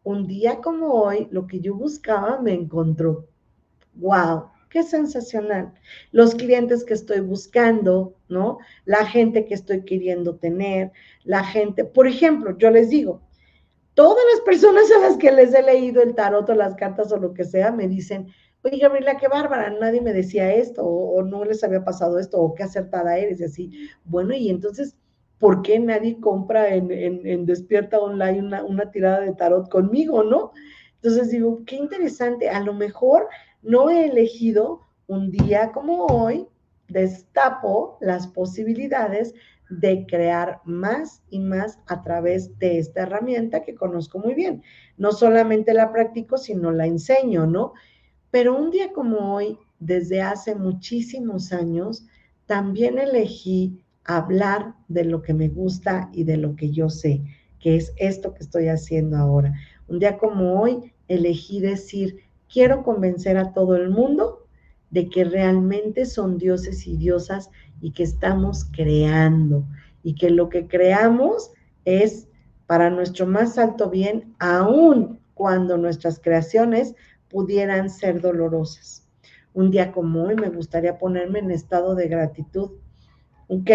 [0.03, 3.27] Un día como hoy, lo que yo buscaba me encontró.
[3.95, 4.55] ¡Wow!
[4.75, 5.73] qué sensacional.
[6.11, 8.59] Los clientes que estoy buscando, ¿no?
[8.85, 10.91] La gente que estoy queriendo tener,
[11.23, 13.23] la gente, por ejemplo, yo les digo,
[13.95, 17.17] todas las personas a las que les he leído el tarot o las cartas o
[17.17, 18.29] lo que sea, me dicen,
[18.63, 22.55] oye, Gabriela, qué bárbara, nadie me decía esto, o, no les había pasado esto, o
[22.55, 23.91] qué acertada eres, y así.
[24.05, 24.97] Bueno, y entonces,
[25.39, 30.53] ¿por qué nadie compra en, Despierta Online una, una tirada de tarot conmigo, no?
[30.97, 33.29] Entonces digo, qué interesante, a lo mejor
[33.63, 36.49] no he elegido un día como hoy,
[36.89, 39.35] destapo las posibilidades
[39.71, 44.63] de crear más y más a través de esta herramienta que conozco muy bien.
[44.97, 47.73] No solamente la practico, sino la enseño, ¿no?
[48.31, 52.07] Pero un día como hoy, desde hace muchísimos años,
[52.47, 57.23] también elegí hablar de lo que me gusta y de lo que yo sé,
[57.59, 59.55] que es esto que estoy haciendo ahora.
[59.89, 62.19] Un día como hoy, elegí decir,
[62.53, 64.47] quiero convencer a todo el mundo
[64.91, 67.51] de que realmente son dioses y diosas
[67.85, 69.63] y que estamos creando
[70.03, 71.53] y que lo que creamos
[71.85, 72.29] es
[72.67, 76.95] para nuestro más alto bien, aun cuando nuestras creaciones
[77.29, 79.07] pudieran ser dolorosas.
[79.53, 82.71] Un día como hoy me gustaría ponerme en estado de gratitud.
[83.49, 83.71] Ok,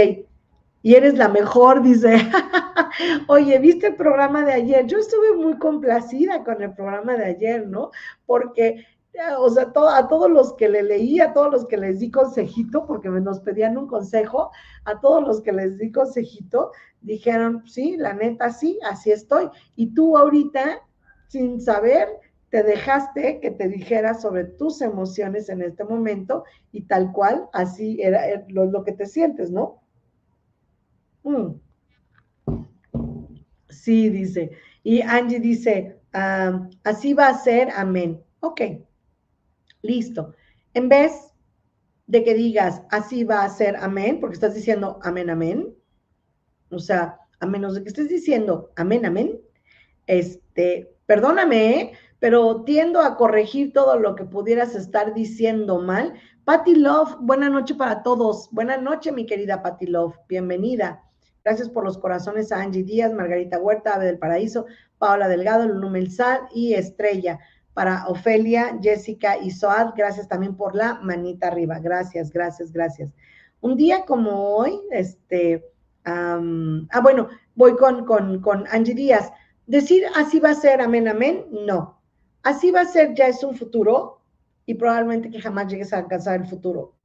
[0.81, 2.17] y eres la mejor, dice.
[3.27, 4.87] Oye, ¿viste el programa de ayer?
[4.87, 7.91] Yo estuve muy complacida con el programa de ayer, ¿no?
[8.25, 8.87] Porque,
[9.37, 12.85] o sea, a todos los que le leí, a todos los que les di consejito,
[12.85, 14.51] porque me nos pedían un consejo,
[14.85, 19.49] a todos los que les di consejito, dijeron, sí, la neta, sí, así estoy.
[19.75, 20.81] Y tú ahorita,
[21.27, 22.07] sin saber,
[22.49, 28.01] te dejaste que te dijera sobre tus emociones en este momento y tal cual, así
[28.01, 29.81] era, eh, lo que te sientes, ¿no?
[31.23, 31.59] Mm.
[33.69, 34.51] Sí, dice.
[34.83, 35.99] Y Angie dice,
[36.83, 38.23] así va a ser, amén.
[38.39, 38.61] Ok,
[39.81, 40.33] listo.
[40.73, 41.33] En vez
[42.07, 45.75] de que digas, así va a ser, amén, porque estás diciendo, amén, amén.
[46.71, 49.39] O sea, a menos de que estés diciendo, amén, amén,
[50.07, 56.13] este, perdóname, pero tiendo a corregir todo lo que pudieras estar diciendo mal.
[56.43, 58.49] Patty Love, buena noche para todos.
[58.51, 60.15] Buena noche, mi querida Patty Love.
[60.27, 61.03] Bienvenida.
[61.43, 64.65] Gracias por los corazones a Angie Díaz, Margarita Huerta, Ave del Paraíso,
[64.97, 67.39] Paola Delgado, Lulu Melzal y Estrella.
[67.73, 71.79] Para Ofelia, Jessica y Soad, gracias también por la manita arriba.
[71.79, 73.13] Gracias, gracias, gracias.
[73.61, 75.65] Un día como hoy, este,
[76.05, 76.39] ah,
[77.01, 79.31] bueno, voy con, con, con Angie Díaz.
[79.67, 81.99] Decir así va a ser, amén, amén, no.
[82.43, 84.21] Así va a ser, ya es un futuro
[84.65, 86.95] y probablemente que jamás llegues a alcanzar el futuro.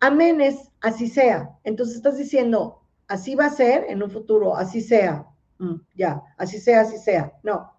[0.00, 1.58] Amén es así sea.
[1.64, 5.26] Entonces estás diciendo, así va a ser en un futuro, así sea.
[5.58, 7.32] Mm, ya, así sea, así sea.
[7.42, 7.72] No,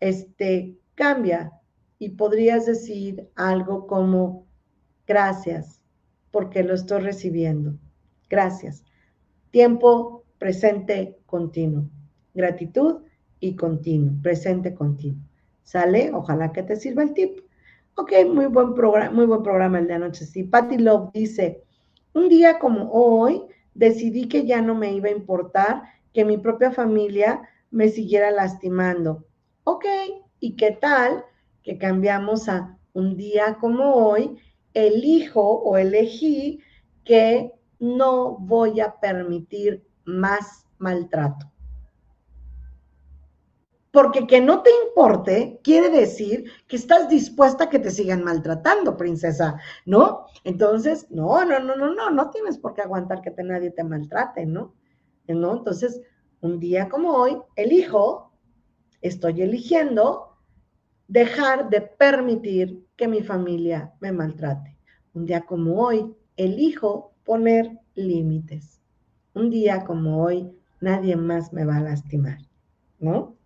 [0.00, 1.52] este, cambia
[1.98, 4.46] y podrías decir algo como,
[5.06, 5.80] gracias,
[6.30, 7.74] porque lo estoy recibiendo.
[8.28, 8.84] Gracias.
[9.50, 11.88] Tiempo presente continuo.
[12.34, 13.02] Gratitud
[13.40, 15.22] y continuo, presente continuo.
[15.62, 16.10] ¿Sale?
[16.12, 17.40] Ojalá que te sirva el tip.
[17.96, 20.26] Ok, muy buen programa, muy buen programa el de anoche.
[20.26, 21.62] Sí, Patty Love dice,
[22.12, 23.42] un día como hoy,
[23.74, 25.82] decidí que ya no me iba a importar
[26.12, 29.24] que mi propia familia me siguiera lastimando.
[29.64, 29.84] Ok,
[30.44, 31.24] ¿y qué tal
[31.62, 34.36] que cambiamos a un día como hoy?
[34.74, 36.60] Elijo o elegí
[37.02, 41.50] que no voy a permitir más maltrato.
[43.90, 48.98] Porque que no te importe quiere decir que estás dispuesta a que te sigan maltratando,
[48.98, 50.26] princesa, ¿no?
[50.42, 53.82] Entonces, no, no, no, no, no, no tienes por qué aguantar que te, nadie te
[53.82, 54.74] maltrate, ¿no?
[55.26, 55.56] ¿No?
[55.56, 56.02] Entonces,
[56.42, 58.30] un día como hoy, elijo,
[59.00, 60.33] estoy eligiendo
[61.08, 64.76] dejar de permitir que mi familia me maltrate.
[65.14, 68.80] Un día como hoy, elijo poner límites.
[69.34, 70.50] Un día como hoy,
[70.80, 72.38] nadie más me va a lastimar,
[72.98, 73.36] ¿no?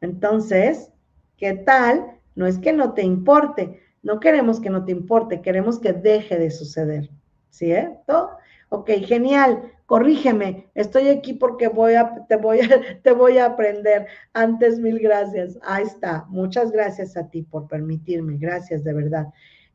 [0.00, 0.90] Entonces,
[1.36, 2.18] ¿qué tal?
[2.34, 6.38] No es que no te importe, no queremos que no te importe, queremos que deje
[6.38, 7.10] de suceder,
[7.50, 8.30] ¿cierto?
[8.68, 12.68] Ok, genial, corrígeme, estoy aquí porque voy a, te, voy a,
[13.02, 14.06] te voy a aprender.
[14.32, 15.58] Antes, mil gracias.
[15.62, 19.26] Ahí está, muchas gracias a ti por permitirme, gracias de verdad.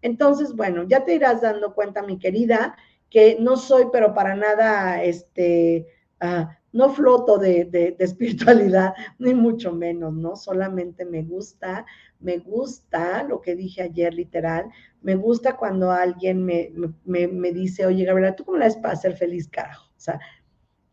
[0.01, 2.75] Entonces, bueno, ya te irás dando cuenta, mi querida,
[3.09, 5.87] que no soy, pero para nada, este,
[6.21, 10.35] uh, no floto de, espiritualidad, ni mucho menos, ¿no?
[10.35, 11.85] Solamente me gusta,
[12.19, 14.69] me gusta lo que dije ayer literal,
[15.01, 16.71] me gusta cuando alguien me,
[17.05, 19.86] me, dice, oye, Gabriela, ¿tú cómo la ves para ser feliz, carajo?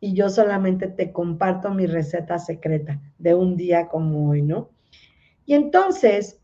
[0.01, 4.71] Y yo solamente te comparto mi receta secreta de un día como hoy, ¿no?
[5.47, 6.41] Y entonces,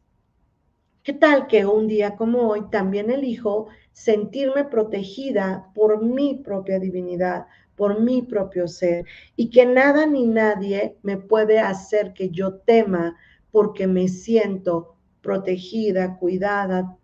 [1.03, 7.47] ¿qué tal que un día como hoy también elijo sentirme protegida por mi propia divinidad,
[7.77, 9.07] por mi propio ser
[9.37, 13.17] y que nada ni nadie me puede hacer que yo tema
[13.51, 16.97] porque me siento protegida, cuidada,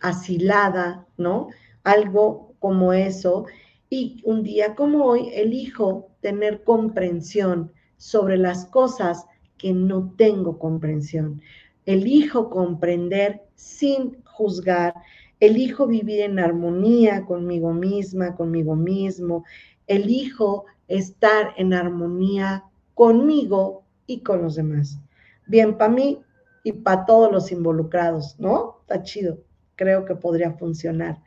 [0.00, 1.48] asilada, ¿no?
[1.84, 3.46] Algo como eso.
[3.90, 9.26] Y un día como hoy elijo tener comprensión sobre las cosas
[9.58, 11.42] que no tengo comprensión.
[11.84, 14.94] Elijo comprender sin juzgar
[15.40, 19.44] elijo vivir en armonía conmigo misma, conmigo mismo,
[19.86, 22.64] elijo estar en armonía
[22.94, 25.00] conmigo y con los demás.
[25.46, 26.20] Bien para mí
[26.62, 28.78] y para todos los involucrados, ¿no?
[28.82, 29.38] Está chido,
[29.76, 31.22] creo que podría funcionar.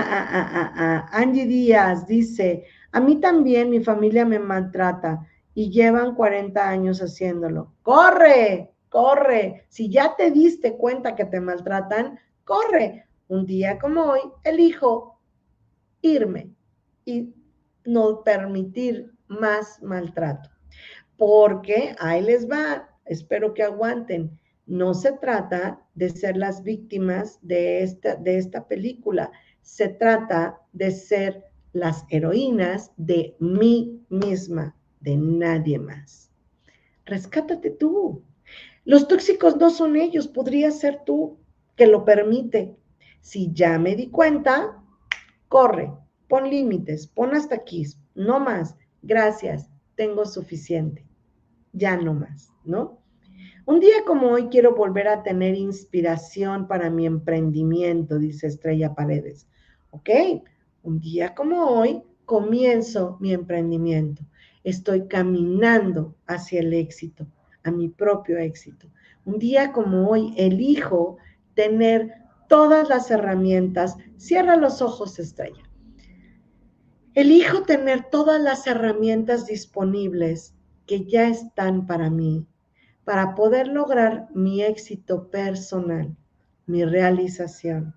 [0.00, 6.68] Entonces, a, Angie Díaz dice, a mí también mi familia me maltrata y llevan 40
[6.68, 7.72] años haciéndolo.
[7.82, 8.72] ¡Corre!
[8.92, 9.64] corre.
[9.68, 13.06] Si ya te diste cuenta que te maltratan, corre.
[13.26, 15.18] Un día como hoy, elijo
[16.02, 16.50] irme
[17.06, 17.34] y
[17.84, 20.50] no permitir más maltrato.
[21.16, 24.38] Porque ahí les va, espero que aguanten.
[24.66, 29.32] No se trata de ser las víctimas de esta, de esta película,
[29.62, 36.30] se trata de ser las heroínas de mí misma, de nadie más.
[37.06, 38.22] Rescátate tú.
[38.84, 41.38] Los tóxicos no son ellos, podría ser tú
[41.76, 42.76] que lo permite.
[43.20, 44.82] Si ya me di cuenta,
[45.48, 45.92] corre,
[46.28, 51.06] pon límites, pon hasta aquí, no más, gracias, tengo suficiente,
[51.72, 53.02] ya no más, ¿no?
[53.64, 59.46] Un día como hoy quiero volver a tener inspiración para mi emprendimiento, dice Estrella Paredes.
[59.94, 60.08] Ok,
[60.84, 64.22] un día como hoy comienzo mi emprendimiento.
[64.64, 67.26] Estoy caminando hacia el éxito
[67.62, 68.88] a mi propio éxito.
[69.26, 71.18] Un día como hoy elijo
[71.52, 72.10] tener
[72.48, 73.98] todas las herramientas.
[74.16, 75.62] Cierra los ojos, estrella.
[77.12, 80.54] Elijo tener todas las herramientas disponibles
[80.86, 82.46] que ya están para mí,
[83.04, 86.16] para poder lograr mi éxito personal,
[86.64, 87.94] mi realización.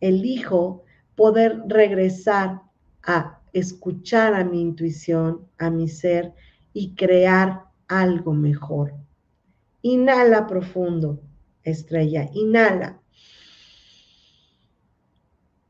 [0.00, 0.84] Elijo
[1.20, 2.62] poder regresar
[3.02, 6.32] a escuchar a mi intuición, a mi ser
[6.72, 8.94] y crear algo mejor.
[9.82, 11.20] Inhala profundo,
[11.62, 13.02] estrella, inhala.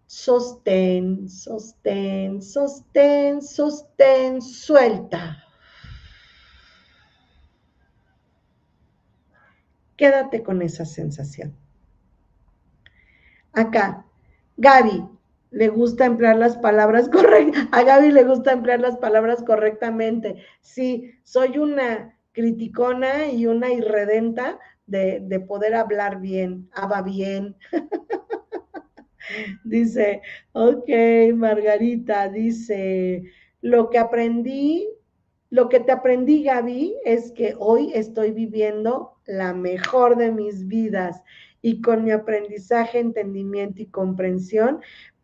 [0.07, 5.45] Sostén, sostén, sostén, sostén, suelta.
[9.97, 11.57] Quédate con esa sensación.
[13.53, 14.07] Acá,
[14.57, 15.20] Gaby,
[15.51, 17.69] le gusta emplear las palabras correctas.
[17.73, 20.37] A Gaby le gusta emplear las palabras correctamente.
[20.61, 27.57] Sí, soy una criticona y una irredenta de, de poder hablar bien, habla bien.
[29.65, 30.23] dice,
[30.53, 30.89] ok,
[31.35, 33.25] Margarita, dice,
[33.61, 34.89] lo que aprendí,
[35.51, 41.23] lo que te aprendí, Gaby, es que hoy estoy viviendo la mejor de mis vidas
[41.63, 44.81] y con mi aprendizaje, entendimiento y comprensión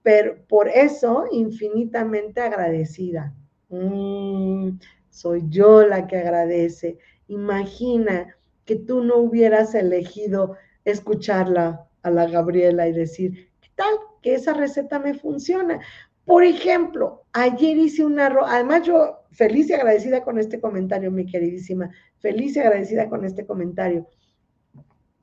[0.06, 3.34] pero por eso infinitamente agradecida.
[3.70, 4.78] Mm,
[5.10, 6.98] soy yo la que agradece.
[7.26, 10.54] Imagina que tú no hubieras elegido
[10.84, 13.96] escucharla a la Gabriela y decir, ¿qué tal?
[14.22, 15.80] Que esa receta me funciona.
[16.24, 21.26] Por ejemplo, ayer hice un arroz, además yo feliz y agradecida con este comentario, mi
[21.26, 21.90] queridísima,
[22.20, 24.06] feliz y agradecida con este comentario.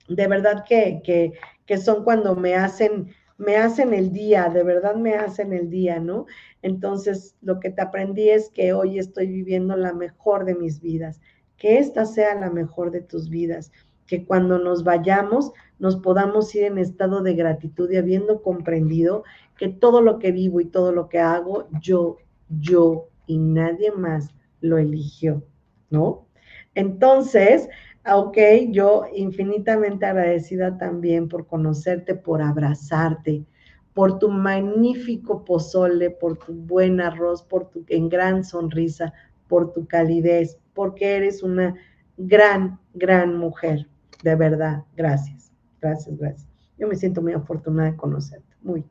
[0.10, 1.32] De verdad que, que,
[1.66, 3.14] que son cuando me hacen
[3.46, 6.26] me hacen el día, de verdad me hacen el día, ¿no?
[6.62, 11.22] Entonces, lo que te aprendí es que hoy estoy viviendo la mejor de mis vidas,
[11.58, 13.72] que esta sea la mejor de tus vidas,
[14.08, 19.24] que cuando nos vayamos nos podamos ir en estado de gratitud y habiendo comprendido
[19.58, 22.18] que todo lo que vivo y todo lo que hago, yo,
[22.50, 25.44] yo y nadie más lo eligió,
[25.90, 26.28] ¿no?
[26.76, 27.68] Entonces,
[28.06, 28.38] Ok,
[28.72, 33.46] yo infinitamente agradecida también por conocerte, por abrazarte,
[33.94, 39.14] por tu magnífico pozole, por tu buen arroz, por tu en gran sonrisa,
[39.48, 41.76] por tu calidez, porque eres una
[42.18, 43.88] gran, gran mujer.
[44.22, 46.50] De verdad, gracias, gracias, gracias.
[46.78, 48.84] Yo me siento muy afortunada de conocerte, muy.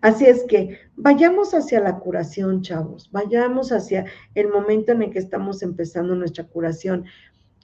[0.00, 5.18] Así es que vayamos hacia la curación, chavos, vayamos hacia el momento en el que
[5.18, 7.04] estamos empezando nuestra curación.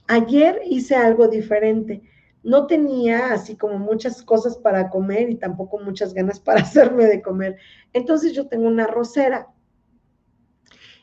[0.07, 2.01] Ayer hice algo diferente.
[2.43, 7.21] No tenía así como muchas cosas para comer y tampoco muchas ganas para hacerme de
[7.21, 7.57] comer.
[7.93, 9.49] Entonces yo tengo una arrocera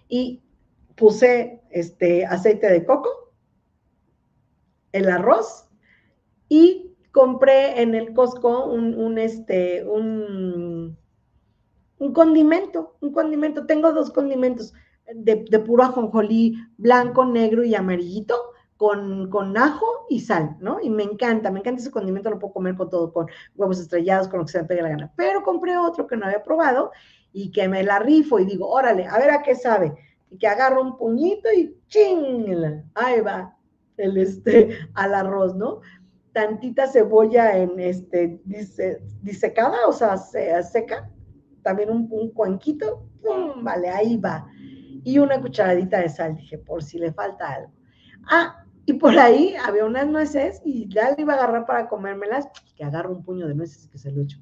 [0.09, 0.43] y
[0.97, 3.11] puse este aceite de coco,
[4.93, 5.69] el arroz
[6.49, 10.97] y compré en el Costco un, este, un,
[11.99, 13.67] un condimento, un condimento.
[13.67, 14.73] Tengo dos condimentos
[15.13, 20.79] de, de puro ajonjolí, blanco, negro y amarillito con, ajo y sal, ¿no?
[20.83, 24.29] Y me encanta, me encanta ese condimento, lo puedo comer con todo, con huevos estrellados,
[24.29, 25.13] con lo que se me pegue la gana.
[25.17, 26.91] Pero compré otro que no había probado
[27.33, 29.95] y que me la rifo y digo, órale, a ver a qué sabe.
[30.31, 33.57] Y que agarro un puñito y ching, ahí va,
[33.97, 35.81] el este, al arroz, ¿no?
[36.33, 38.41] Tantita cebolla en este,
[39.23, 41.09] disecada, o sea, seca,
[41.63, 43.63] también un, un cuenquito, ¡pum!
[43.63, 44.47] vale, ahí va.
[45.05, 47.71] Y una cucharadita de sal, dije, por si le falta algo.
[48.27, 52.49] Ah, y por ahí había unas nueces y ya le iba a agarrar para comérmelas,
[52.77, 54.39] que agarro un puño de nueces y que se lo echo.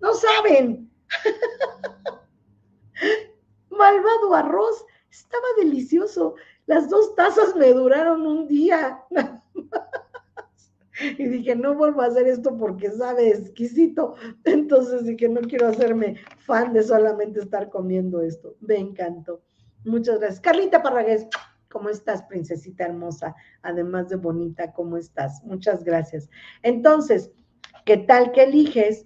[0.00, 0.90] No saben.
[3.70, 6.34] Malvado arroz, estaba delicioso.
[6.66, 9.02] Las dos tazas me duraron un día.
[11.18, 14.14] y dije, no vuelvo a hacer esto porque sabe exquisito.
[14.44, 18.56] Entonces dije, no quiero hacerme fan de solamente estar comiendo esto.
[18.60, 19.42] Me encantó.
[19.84, 20.40] Muchas gracias.
[20.40, 21.28] Carlita Parragués,
[21.76, 23.36] ¿Cómo estás, princesita hermosa?
[23.60, 25.44] Además de bonita, ¿cómo estás?
[25.44, 26.30] Muchas gracias.
[26.62, 27.30] Entonces,
[27.84, 29.04] ¿qué tal que eliges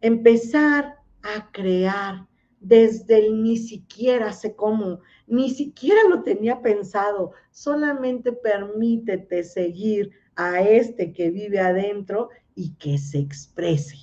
[0.00, 0.94] empezar
[1.24, 2.28] a crear
[2.60, 10.60] desde el ni siquiera sé cómo, ni siquiera lo tenía pensado, solamente permítete seguir a
[10.60, 13.96] este que vive adentro y que se exprese.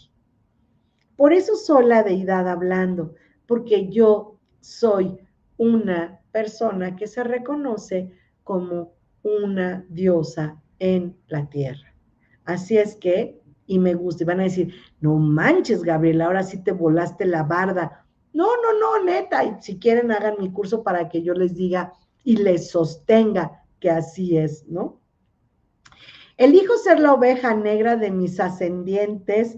[1.15, 3.15] Por eso soy la deidad hablando,
[3.45, 5.17] porque yo soy
[5.55, 8.11] una persona que se reconoce
[8.43, 8.91] como
[9.23, 11.95] una diosa en la tierra.
[12.43, 16.61] Así es que, y me gusta, y van a decir, no manches, Gabriela, ahora sí
[16.61, 18.05] te volaste la barda.
[18.33, 21.93] No, no, no, neta, y si quieren hagan mi curso para que yo les diga
[22.25, 24.99] y les sostenga que así es, ¿no?
[26.35, 29.55] Elijo ser la oveja negra de mis ascendientes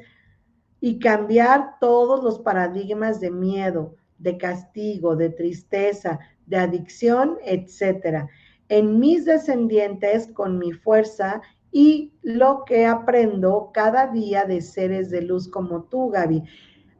[0.80, 8.28] y cambiar todos los paradigmas de miedo, de castigo, de tristeza, de adicción, etcétera.
[8.70, 11.42] En mis descendientes, con mi fuerza
[11.72, 16.44] y lo que aprendo cada día de seres de luz como tú, Gaby.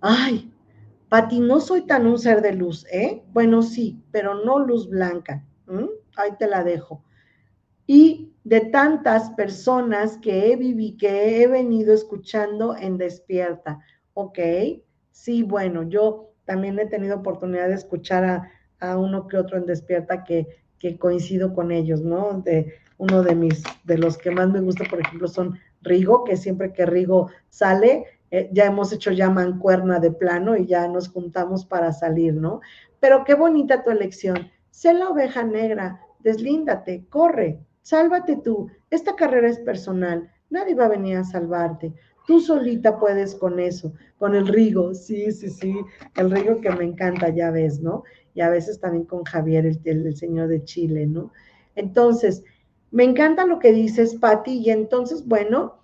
[0.02, 0.54] Ay,
[1.10, 3.24] Pati, no soy tan un ser de luz, ¿eh?
[3.32, 5.46] Bueno, sí, pero no luz blanca.
[6.18, 7.04] Ahí te la dejo.
[7.86, 13.80] Y de tantas personas que he vivido, que he venido escuchando en Despierta,
[14.14, 14.40] ¿ok?
[15.12, 19.66] Sí, bueno, yo también he tenido oportunidad de escuchar a, a uno que otro en
[19.66, 20.48] Despierta que,
[20.80, 22.42] que coincido con ellos, ¿no?
[22.42, 26.38] De uno de mis, de los que más me gusta, por ejemplo, son Rigo, que
[26.38, 31.10] siempre que Rigo sale, eh, ya hemos hecho ya mancuerna de plano y ya nos
[31.10, 32.62] juntamos para salir, ¿no?
[33.00, 34.50] Pero qué bonita tu elección.
[34.70, 38.70] Sé la oveja negra, deslíndate, corre, sálvate tú.
[38.90, 41.94] Esta carrera es personal, nadie va a venir a salvarte.
[42.26, 45.74] Tú solita puedes con eso, con el Rigo, sí, sí, sí,
[46.16, 48.04] el Rigo que me encanta, ya ves, ¿no?
[48.38, 51.32] Y a veces también con Javier, el, señor de Chile, ¿no?
[51.74, 52.44] Entonces,
[52.92, 55.80] me encanta lo que dices, Patti, y entonces, bueno,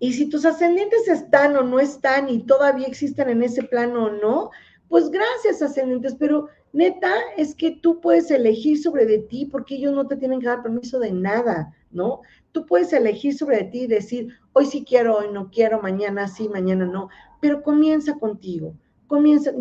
[0.00, 4.10] y si tus ascendientes están o no están y todavía existen en ese plano o
[4.10, 4.50] no,
[4.88, 9.94] pues gracias ascendientes, pero neta es que tú puedes elegir sobre de ti porque ellos
[9.94, 12.22] no te tienen que dar permiso de nada, ¿no?
[12.50, 16.48] Tú puedes elegir sobre ti y decir, hoy sí quiero, hoy no quiero, mañana sí,
[16.48, 17.10] mañana no,
[17.40, 18.74] pero comienza contigo.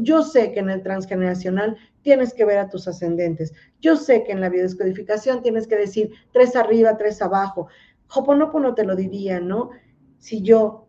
[0.02, 3.54] Yo sé que en el transgeneracional tienes que ver a tus ascendentes.
[3.82, 7.68] Yo sé que en la biodescodificación tienes que decir tres arriba, tres abajo.
[8.14, 9.72] Hoponopono te lo diría, ¿no?
[10.20, 10.88] si yo,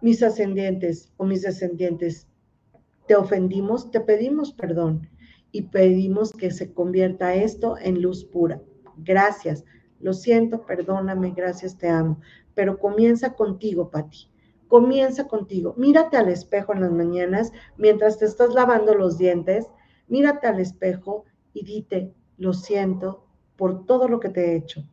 [0.00, 2.26] mis ascendientes o mis descendientes,
[3.06, 5.08] te ofendimos, te pedimos perdón
[5.52, 8.60] y pedimos que se convierta esto en luz pura.
[8.96, 9.64] Gracias,
[10.00, 12.20] lo siento, perdóname, gracias, te amo.
[12.54, 14.30] Pero comienza contigo, Pati.
[14.68, 15.74] Comienza contigo.
[15.76, 19.68] Mírate al espejo en las mañanas mientras te estás lavando los dientes.
[20.08, 23.24] Mírate al espejo y dite, lo siento
[23.56, 24.84] por todo lo que te he hecho,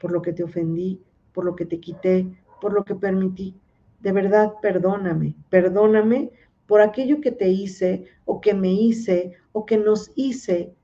[0.00, 1.02] por lo que te ofendí,
[1.32, 2.26] por lo que te quité,
[2.60, 3.56] por lo que permití.
[4.00, 6.30] De verdad, perdóname, perdóname
[6.66, 10.74] por aquello que te hice o que me hice o que nos hice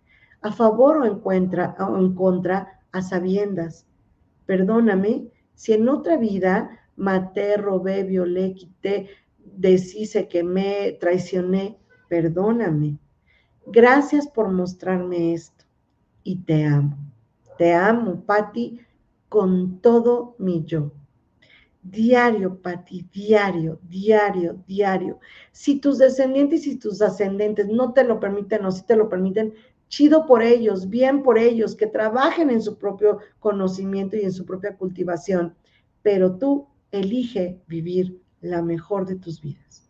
[0.40, 3.86] a favor o en contra, o en contra a sabiendas.
[4.47, 11.78] Perdóname si en otra vida maté, robé, violé, quité, deshice, me traicioné.
[12.09, 12.99] Perdóname.
[13.66, 15.64] Gracias por mostrarme esto
[16.22, 16.97] y te amo.
[17.59, 18.80] Te amo, Patti,
[19.28, 20.92] con todo mi yo.
[21.82, 25.18] Diario, Pati, diario, diario, diario.
[25.53, 29.55] Si tus descendientes y tus ascendentes no te lo permiten o si te lo permiten,
[29.88, 34.44] chido por ellos, bien por ellos, que trabajen en su propio conocimiento y en su
[34.44, 35.55] propia cultivación.
[36.03, 39.89] Pero tú elige vivir la mejor de tus vidas.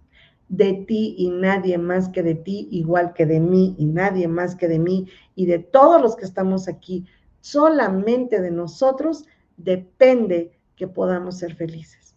[0.49, 4.55] De ti y nadie más que de ti, igual que de mí y nadie más
[4.55, 7.05] que de mí y de todos los que estamos aquí,
[7.41, 9.25] solamente de nosotros
[9.57, 12.15] depende que podamos ser felices.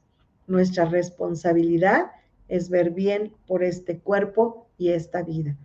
[0.48, 2.12] Nuestra responsabilidad
[2.48, 5.58] es ver bien por este cuerpo y esta vida.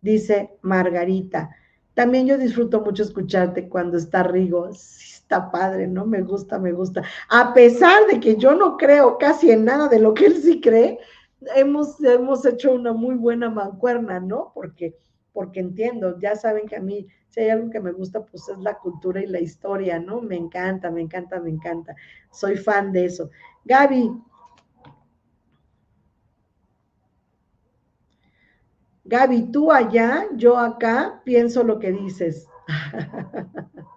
[0.00, 1.50] Dice Margarita,
[1.94, 4.72] también yo disfruto mucho escucharte cuando está Rigo.
[4.72, 6.06] Sí, está padre, ¿no?
[6.06, 7.02] Me gusta, me gusta.
[7.28, 10.60] A pesar de que yo no creo casi en nada de lo que él sí
[10.60, 11.00] cree,
[11.56, 14.52] hemos, hemos hecho una muy buena mancuerna, ¿no?
[14.54, 14.96] Porque,
[15.32, 18.58] porque entiendo, ya saben que a mí si hay algo que me gusta, pues es
[18.58, 20.22] la cultura y la historia, ¿no?
[20.22, 21.96] Me encanta, me encanta, me encanta.
[22.30, 23.28] Soy fan de eso.
[23.64, 24.12] Gaby.
[29.04, 32.48] Gaby, tú allá, yo acá, pienso lo que dices.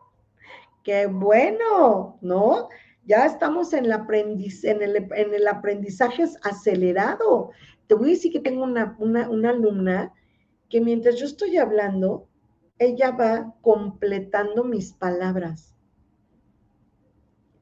[1.12, 2.70] Bueno, ¿no?
[3.06, 7.52] Ya estamos en el, en, el, en el aprendizaje acelerado.
[7.88, 10.14] Te voy a decir que tengo una, una alumna
[10.70, 12.28] que mientras yo estoy hablando,
[12.78, 15.76] ella va completando mis palabras.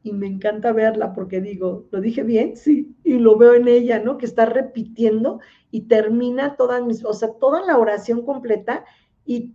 [0.04, 2.56] Y me encanta verla porque digo, ¿lo dije bien?
[2.56, 2.96] Sí.
[3.04, 4.18] Y lo veo en ella, ¿no?
[4.18, 8.86] Que está repitiendo y termina todas mis, o sea, toda la oración completa
[9.26, 9.54] y,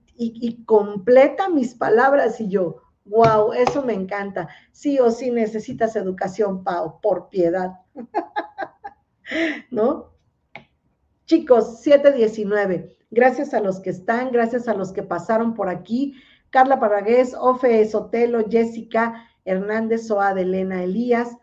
[0.67, 2.41] completa mis palabras.
[2.41, 4.49] Y yo, wow, eso me encanta.
[4.73, 7.81] Sí o sí necesitas educación, Pau, por piedad.
[9.71, 10.13] ¿No?
[11.27, 12.97] Chicos, 719.
[13.11, 16.15] Gracias a los que están, gracias a los que pasaron por aquí.
[16.51, 21.37] Carla Parragués, Ofe Sotelo, Jessica Hernández, Soa de Elena Elías,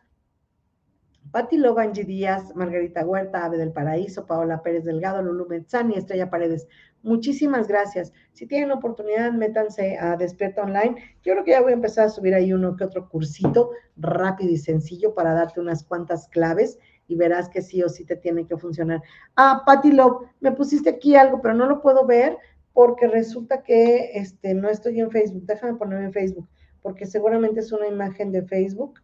[1.32, 6.68] Pati Lobanji Díaz, Margarita Huerta, Ave del Paraíso, Paola Pérez Delgado, Lulu Metzani, Estrella Paredes.
[7.04, 8.12] Muchísimas gracias.
[8.34, 10.96] Si tienen oportunidad, métanse a Despierta Online.
[11.24, 14.52] Yo creo que ya voy a empezar a subir ahí uno que otro cursito rápido
[14.52, 18.46] y sencillo para darte unas cuantas claves y verás que sí o sí te tiene
[18.48, 19.02] que funcionar.
[19.36, 22.38] Ah, Patty Love, me pusiste aquí algo, pero no lo puedo ver
[22.74, 25.46] porque resulta que este, no estoy en Facebook.
[25.46, 26.48] Déjame ponerme en Facebook,
[26.82, 29.00] porque seguramente es una imagen de Facebook.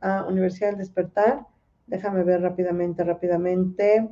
[0.00, 1.46] Ah, Universidad del Despertar.
[1.86, 4.08] Déjame ver rápidamente, rápidamente.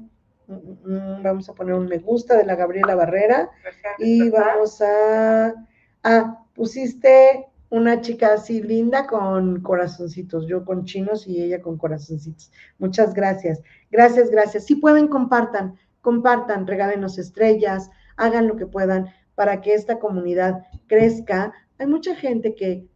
[0.47, 3.51] mm, vamos a poner un me gusta de la Gabriela Barrera
[3.99, 5.55] y vamos a,
[6.03, 12.53] ah, pusiste una chica así linda con corazoncitos, yo con chinos y ella con corazoncitos.
[12.79, 13.63] Muchas gracias.
[13.91, 14.67] Gracias, gracias.
[14.67, 21.53] Si pueden, compartan, compartan, regálenos estrellas, hagan lo que puedan para que esta comunidad crezca.
[21.79, 22.87] Hay mucha gente que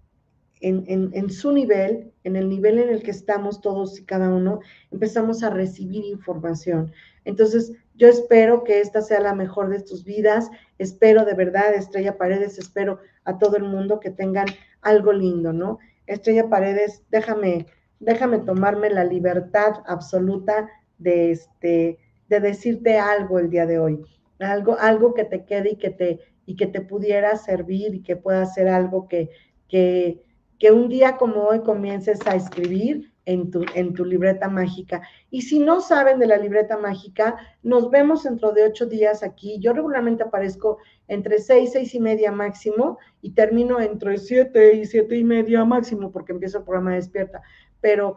[0.61, 5.42] en, su nivel, en el nivel en el que estamos todos y cada uno, empezamos
[5.42, 6.92] a recibir información.
[7.24, 10.50] Entonces, yo espero que esta sea la mejor de tus vidas.
[10.78, 14.46] Espero de verdad, Estrella Paredes, espero a todo el mundo que tengan
[14.82, 15.78] algo lindo, ¿no?
[16.06, 17.66] Estrella Paredes, déjame,
[18.00, 21.98] déjame tomarme la libertad absoluta de este,
[22.28, 24.02] de decirte algo el día de hoy.
[24.38, 28.16] Algo, algo que te quede y que te, y que te pudiera servir y que
[28.16, 29.30] pueda ser algo que,
[29.68, 30.22] que,
[30.59, 35.02] que un día como hoy comiences a escribir en tu, en tu libreta mágica.
[35.30, 39.59] Y si no saben de la libreta mágica, nos vemos dentro de ocho días aquí.
[39.61, 40.78] Yo regularmente aparezco
[41.09, 46.11] entre seis, seis y media máximo y termino entre siete y siete y media máximo
[46.11, 47.42] porque empiezo el programa Despierta.
[47.80, 48.16] Pero,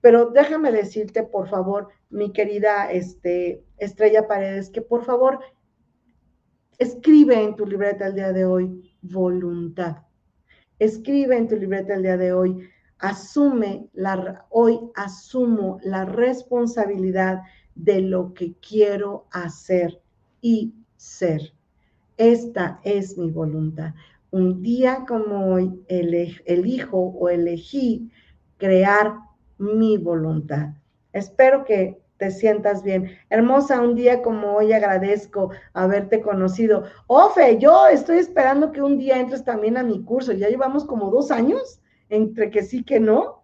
[0.00, 5.40] pero déjame decirte, por favor, mi querida este, Estrella Paredes, que por favor
[6.78, 10.04] escribe en tu libreta el día de hoy voluntad
[10.82, 12.68] Escribe en tu libreta el día de hoy,
[12.98, 17.42] asume la, hoy asumo la responsabilidad
[17.76, 20.00] de lo que quiero hacer
[20.40, 21.52] y ser.
[22.16, 23.94] Esta es mi voluntad.
[24.32, 28.10] Un día como hoy elijo o elegí
[28.56, 29.14] crear
[29.58, 30.70] mi voluntad.
[31.12, 33.10] Espero que te sientas bien.
[33.30, 36.84] Hermosa, un día como hoy agradezco haberte conocido.
[37.08, 40.30] Ofe, yo estoy esperando que un día entres también a mi curso.
[40.30, 43.42] Ya llevamos como dos años entre que sí que no.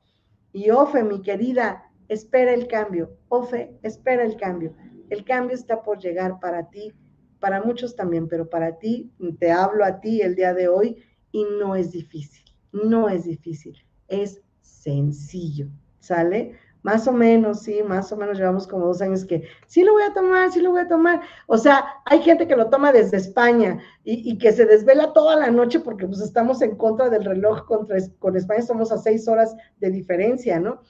[0.52, 3.10] Y Ofe, mi querida, espera el cambio.
[3.26, 4.76] Ofe, espera el cambio.
[5.10, 6.92] El cambio está por llegar para ti,
[7.40, 9.10] para muchos también, pero para ti,
[9.40, 11.02] te hablo a ti el día de hoy
[11.32, 13.76] y no es difícil, no es difícil,
[14.06, 15.66] es sencillo,
[15.98, 16.54] ¿sale?
[16.82, 20.04] Más o menos, sí, más o menos llevamos como dos años que sí lo voy
[20.04, 21.20] a tomar, sí lo voy a tomar.
[21.46, 25.50] O sea, hay gente que lo toma desde España y, que se desvela toda la
[25.50, 29.56] noche porque pues estamos en contra del reloj contra, con España, somos a seis horas
[29.78, 30.80] de diferencia, ¿no?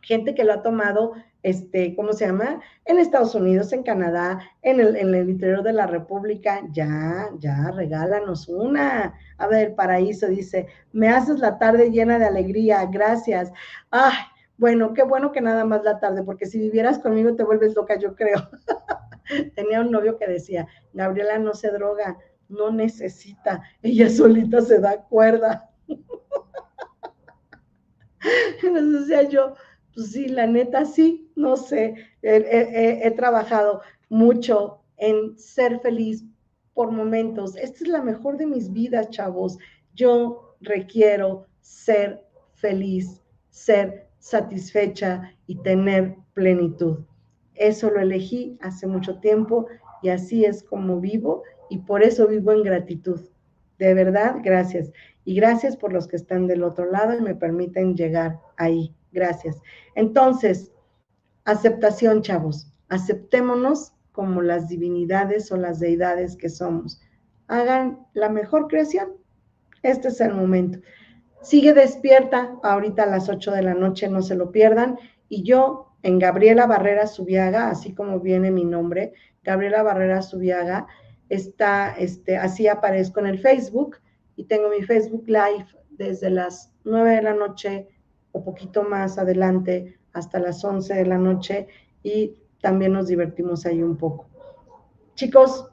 [0.00, 2.60] Gente que lo ha tomado, este, ¿cómo se llama?
[2.84, 7.72] En Estados Unidos, en Canadá, en el, en el interior de la República, ya, ya,
[7.72, 9.14] regálanos una.
[9.38, 13.50] A ver, Paraíso dice, me haces la tarde llena de alegría, gracias.
[13.90, 14.14] Ay,
[14.56, 17.98] bueno, qué bueno que nada más la tarde, porque si vivieras conmigo te vuelves loca,
[17.98, 18.48] yo creo.
[19.54, 25.02] Tenía un novio que decía, Gabriela no se droga, no necesita, ella solita se da
[25.02, 25.70] cuerda.
[28.62, 29.54] Entonces decía yo,
[29.94, 36.24] pues sí, la neta sí, no sé, he, he trabajado mucho en ser feliz
[36.74, 37.56] por momentos.
[37.56, 39.58] Esta es la mejor de mis vidas, chavos.
[39.94, 42.24] Yo requiero ser
[42.54, 47.00] feliz, ser satisfecha y tener plenitud.
[47.56, 49.66] Eso lo elegí hace mucho tiempo
[50.02, 53.20] y así es como vivo y por eso vivo en gratitud.
[53.78, 54.90] De verdad, gracias.
[55.26, 58.94] Y gracias por los que están del otro lado y me permiten llegar ahí.
[59.12, 59.60] Gracias.
[59.94, 60.72] Entonces,
[61.44, 62.72] aceptación, chavos.
[62.88, 66.98] Aceptémonos como las divinidades o las deidades que somos.
[67.48, 69.12] Hagan la mejor creación.
[69.82, 70.78] Este es el momento.
[71.44, 74.98] Sigue despierta ahorita a las 8 de la noche, no se lo pierdan.
[75.28, 80.86] Y yo en Gabriela Barrera Subiaga, así como viene mi nombre, Gabriela Barrera Subiaga,
[81.28, 83.98] está, este, así aparezco en el Facebook
[84.36, 87.88] y tengo mi Facebook Live desde las 9 de la noche
[88.32, 91.68] o poquito más adelante hasta las 11 de la noche
[92.02, 94.28] y también nos divertimos ahí un poco.
[95.14, 95.68] Chicos,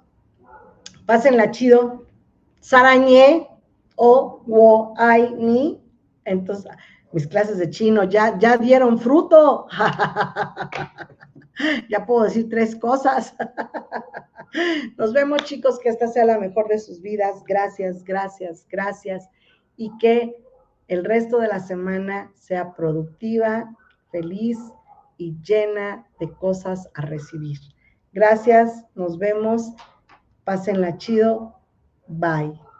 [1.06, 2.06] pásenla chido.
[2.60, 3.48] Sarañé,
[4.04, 5.80] o wo ai ni.
[6.26, 6.72] Entonces,
[7.12, 9.68] mis clases de chino ya, ya dieron fruto.
[11.90, 13.36] ya puedo decir tres cosas.
[14.98, 17.44] Nos vemos, chicos, que esta sea la mejor de sus vidas.
[17.48, 19.30] Gracias, gracias, gracias.
[19.78, 20.36] Y que
[20.88, 23.72] el resto de la semana sea productiva,
[24.12, 24.58] feliz
[25.18, 27.60] y llena de cosas a recibir.
[28.14, 29.74] Gracias, nos vemos.
[30.44, 31.56] Pásenla chido.
[32.08, 32.71] Bye.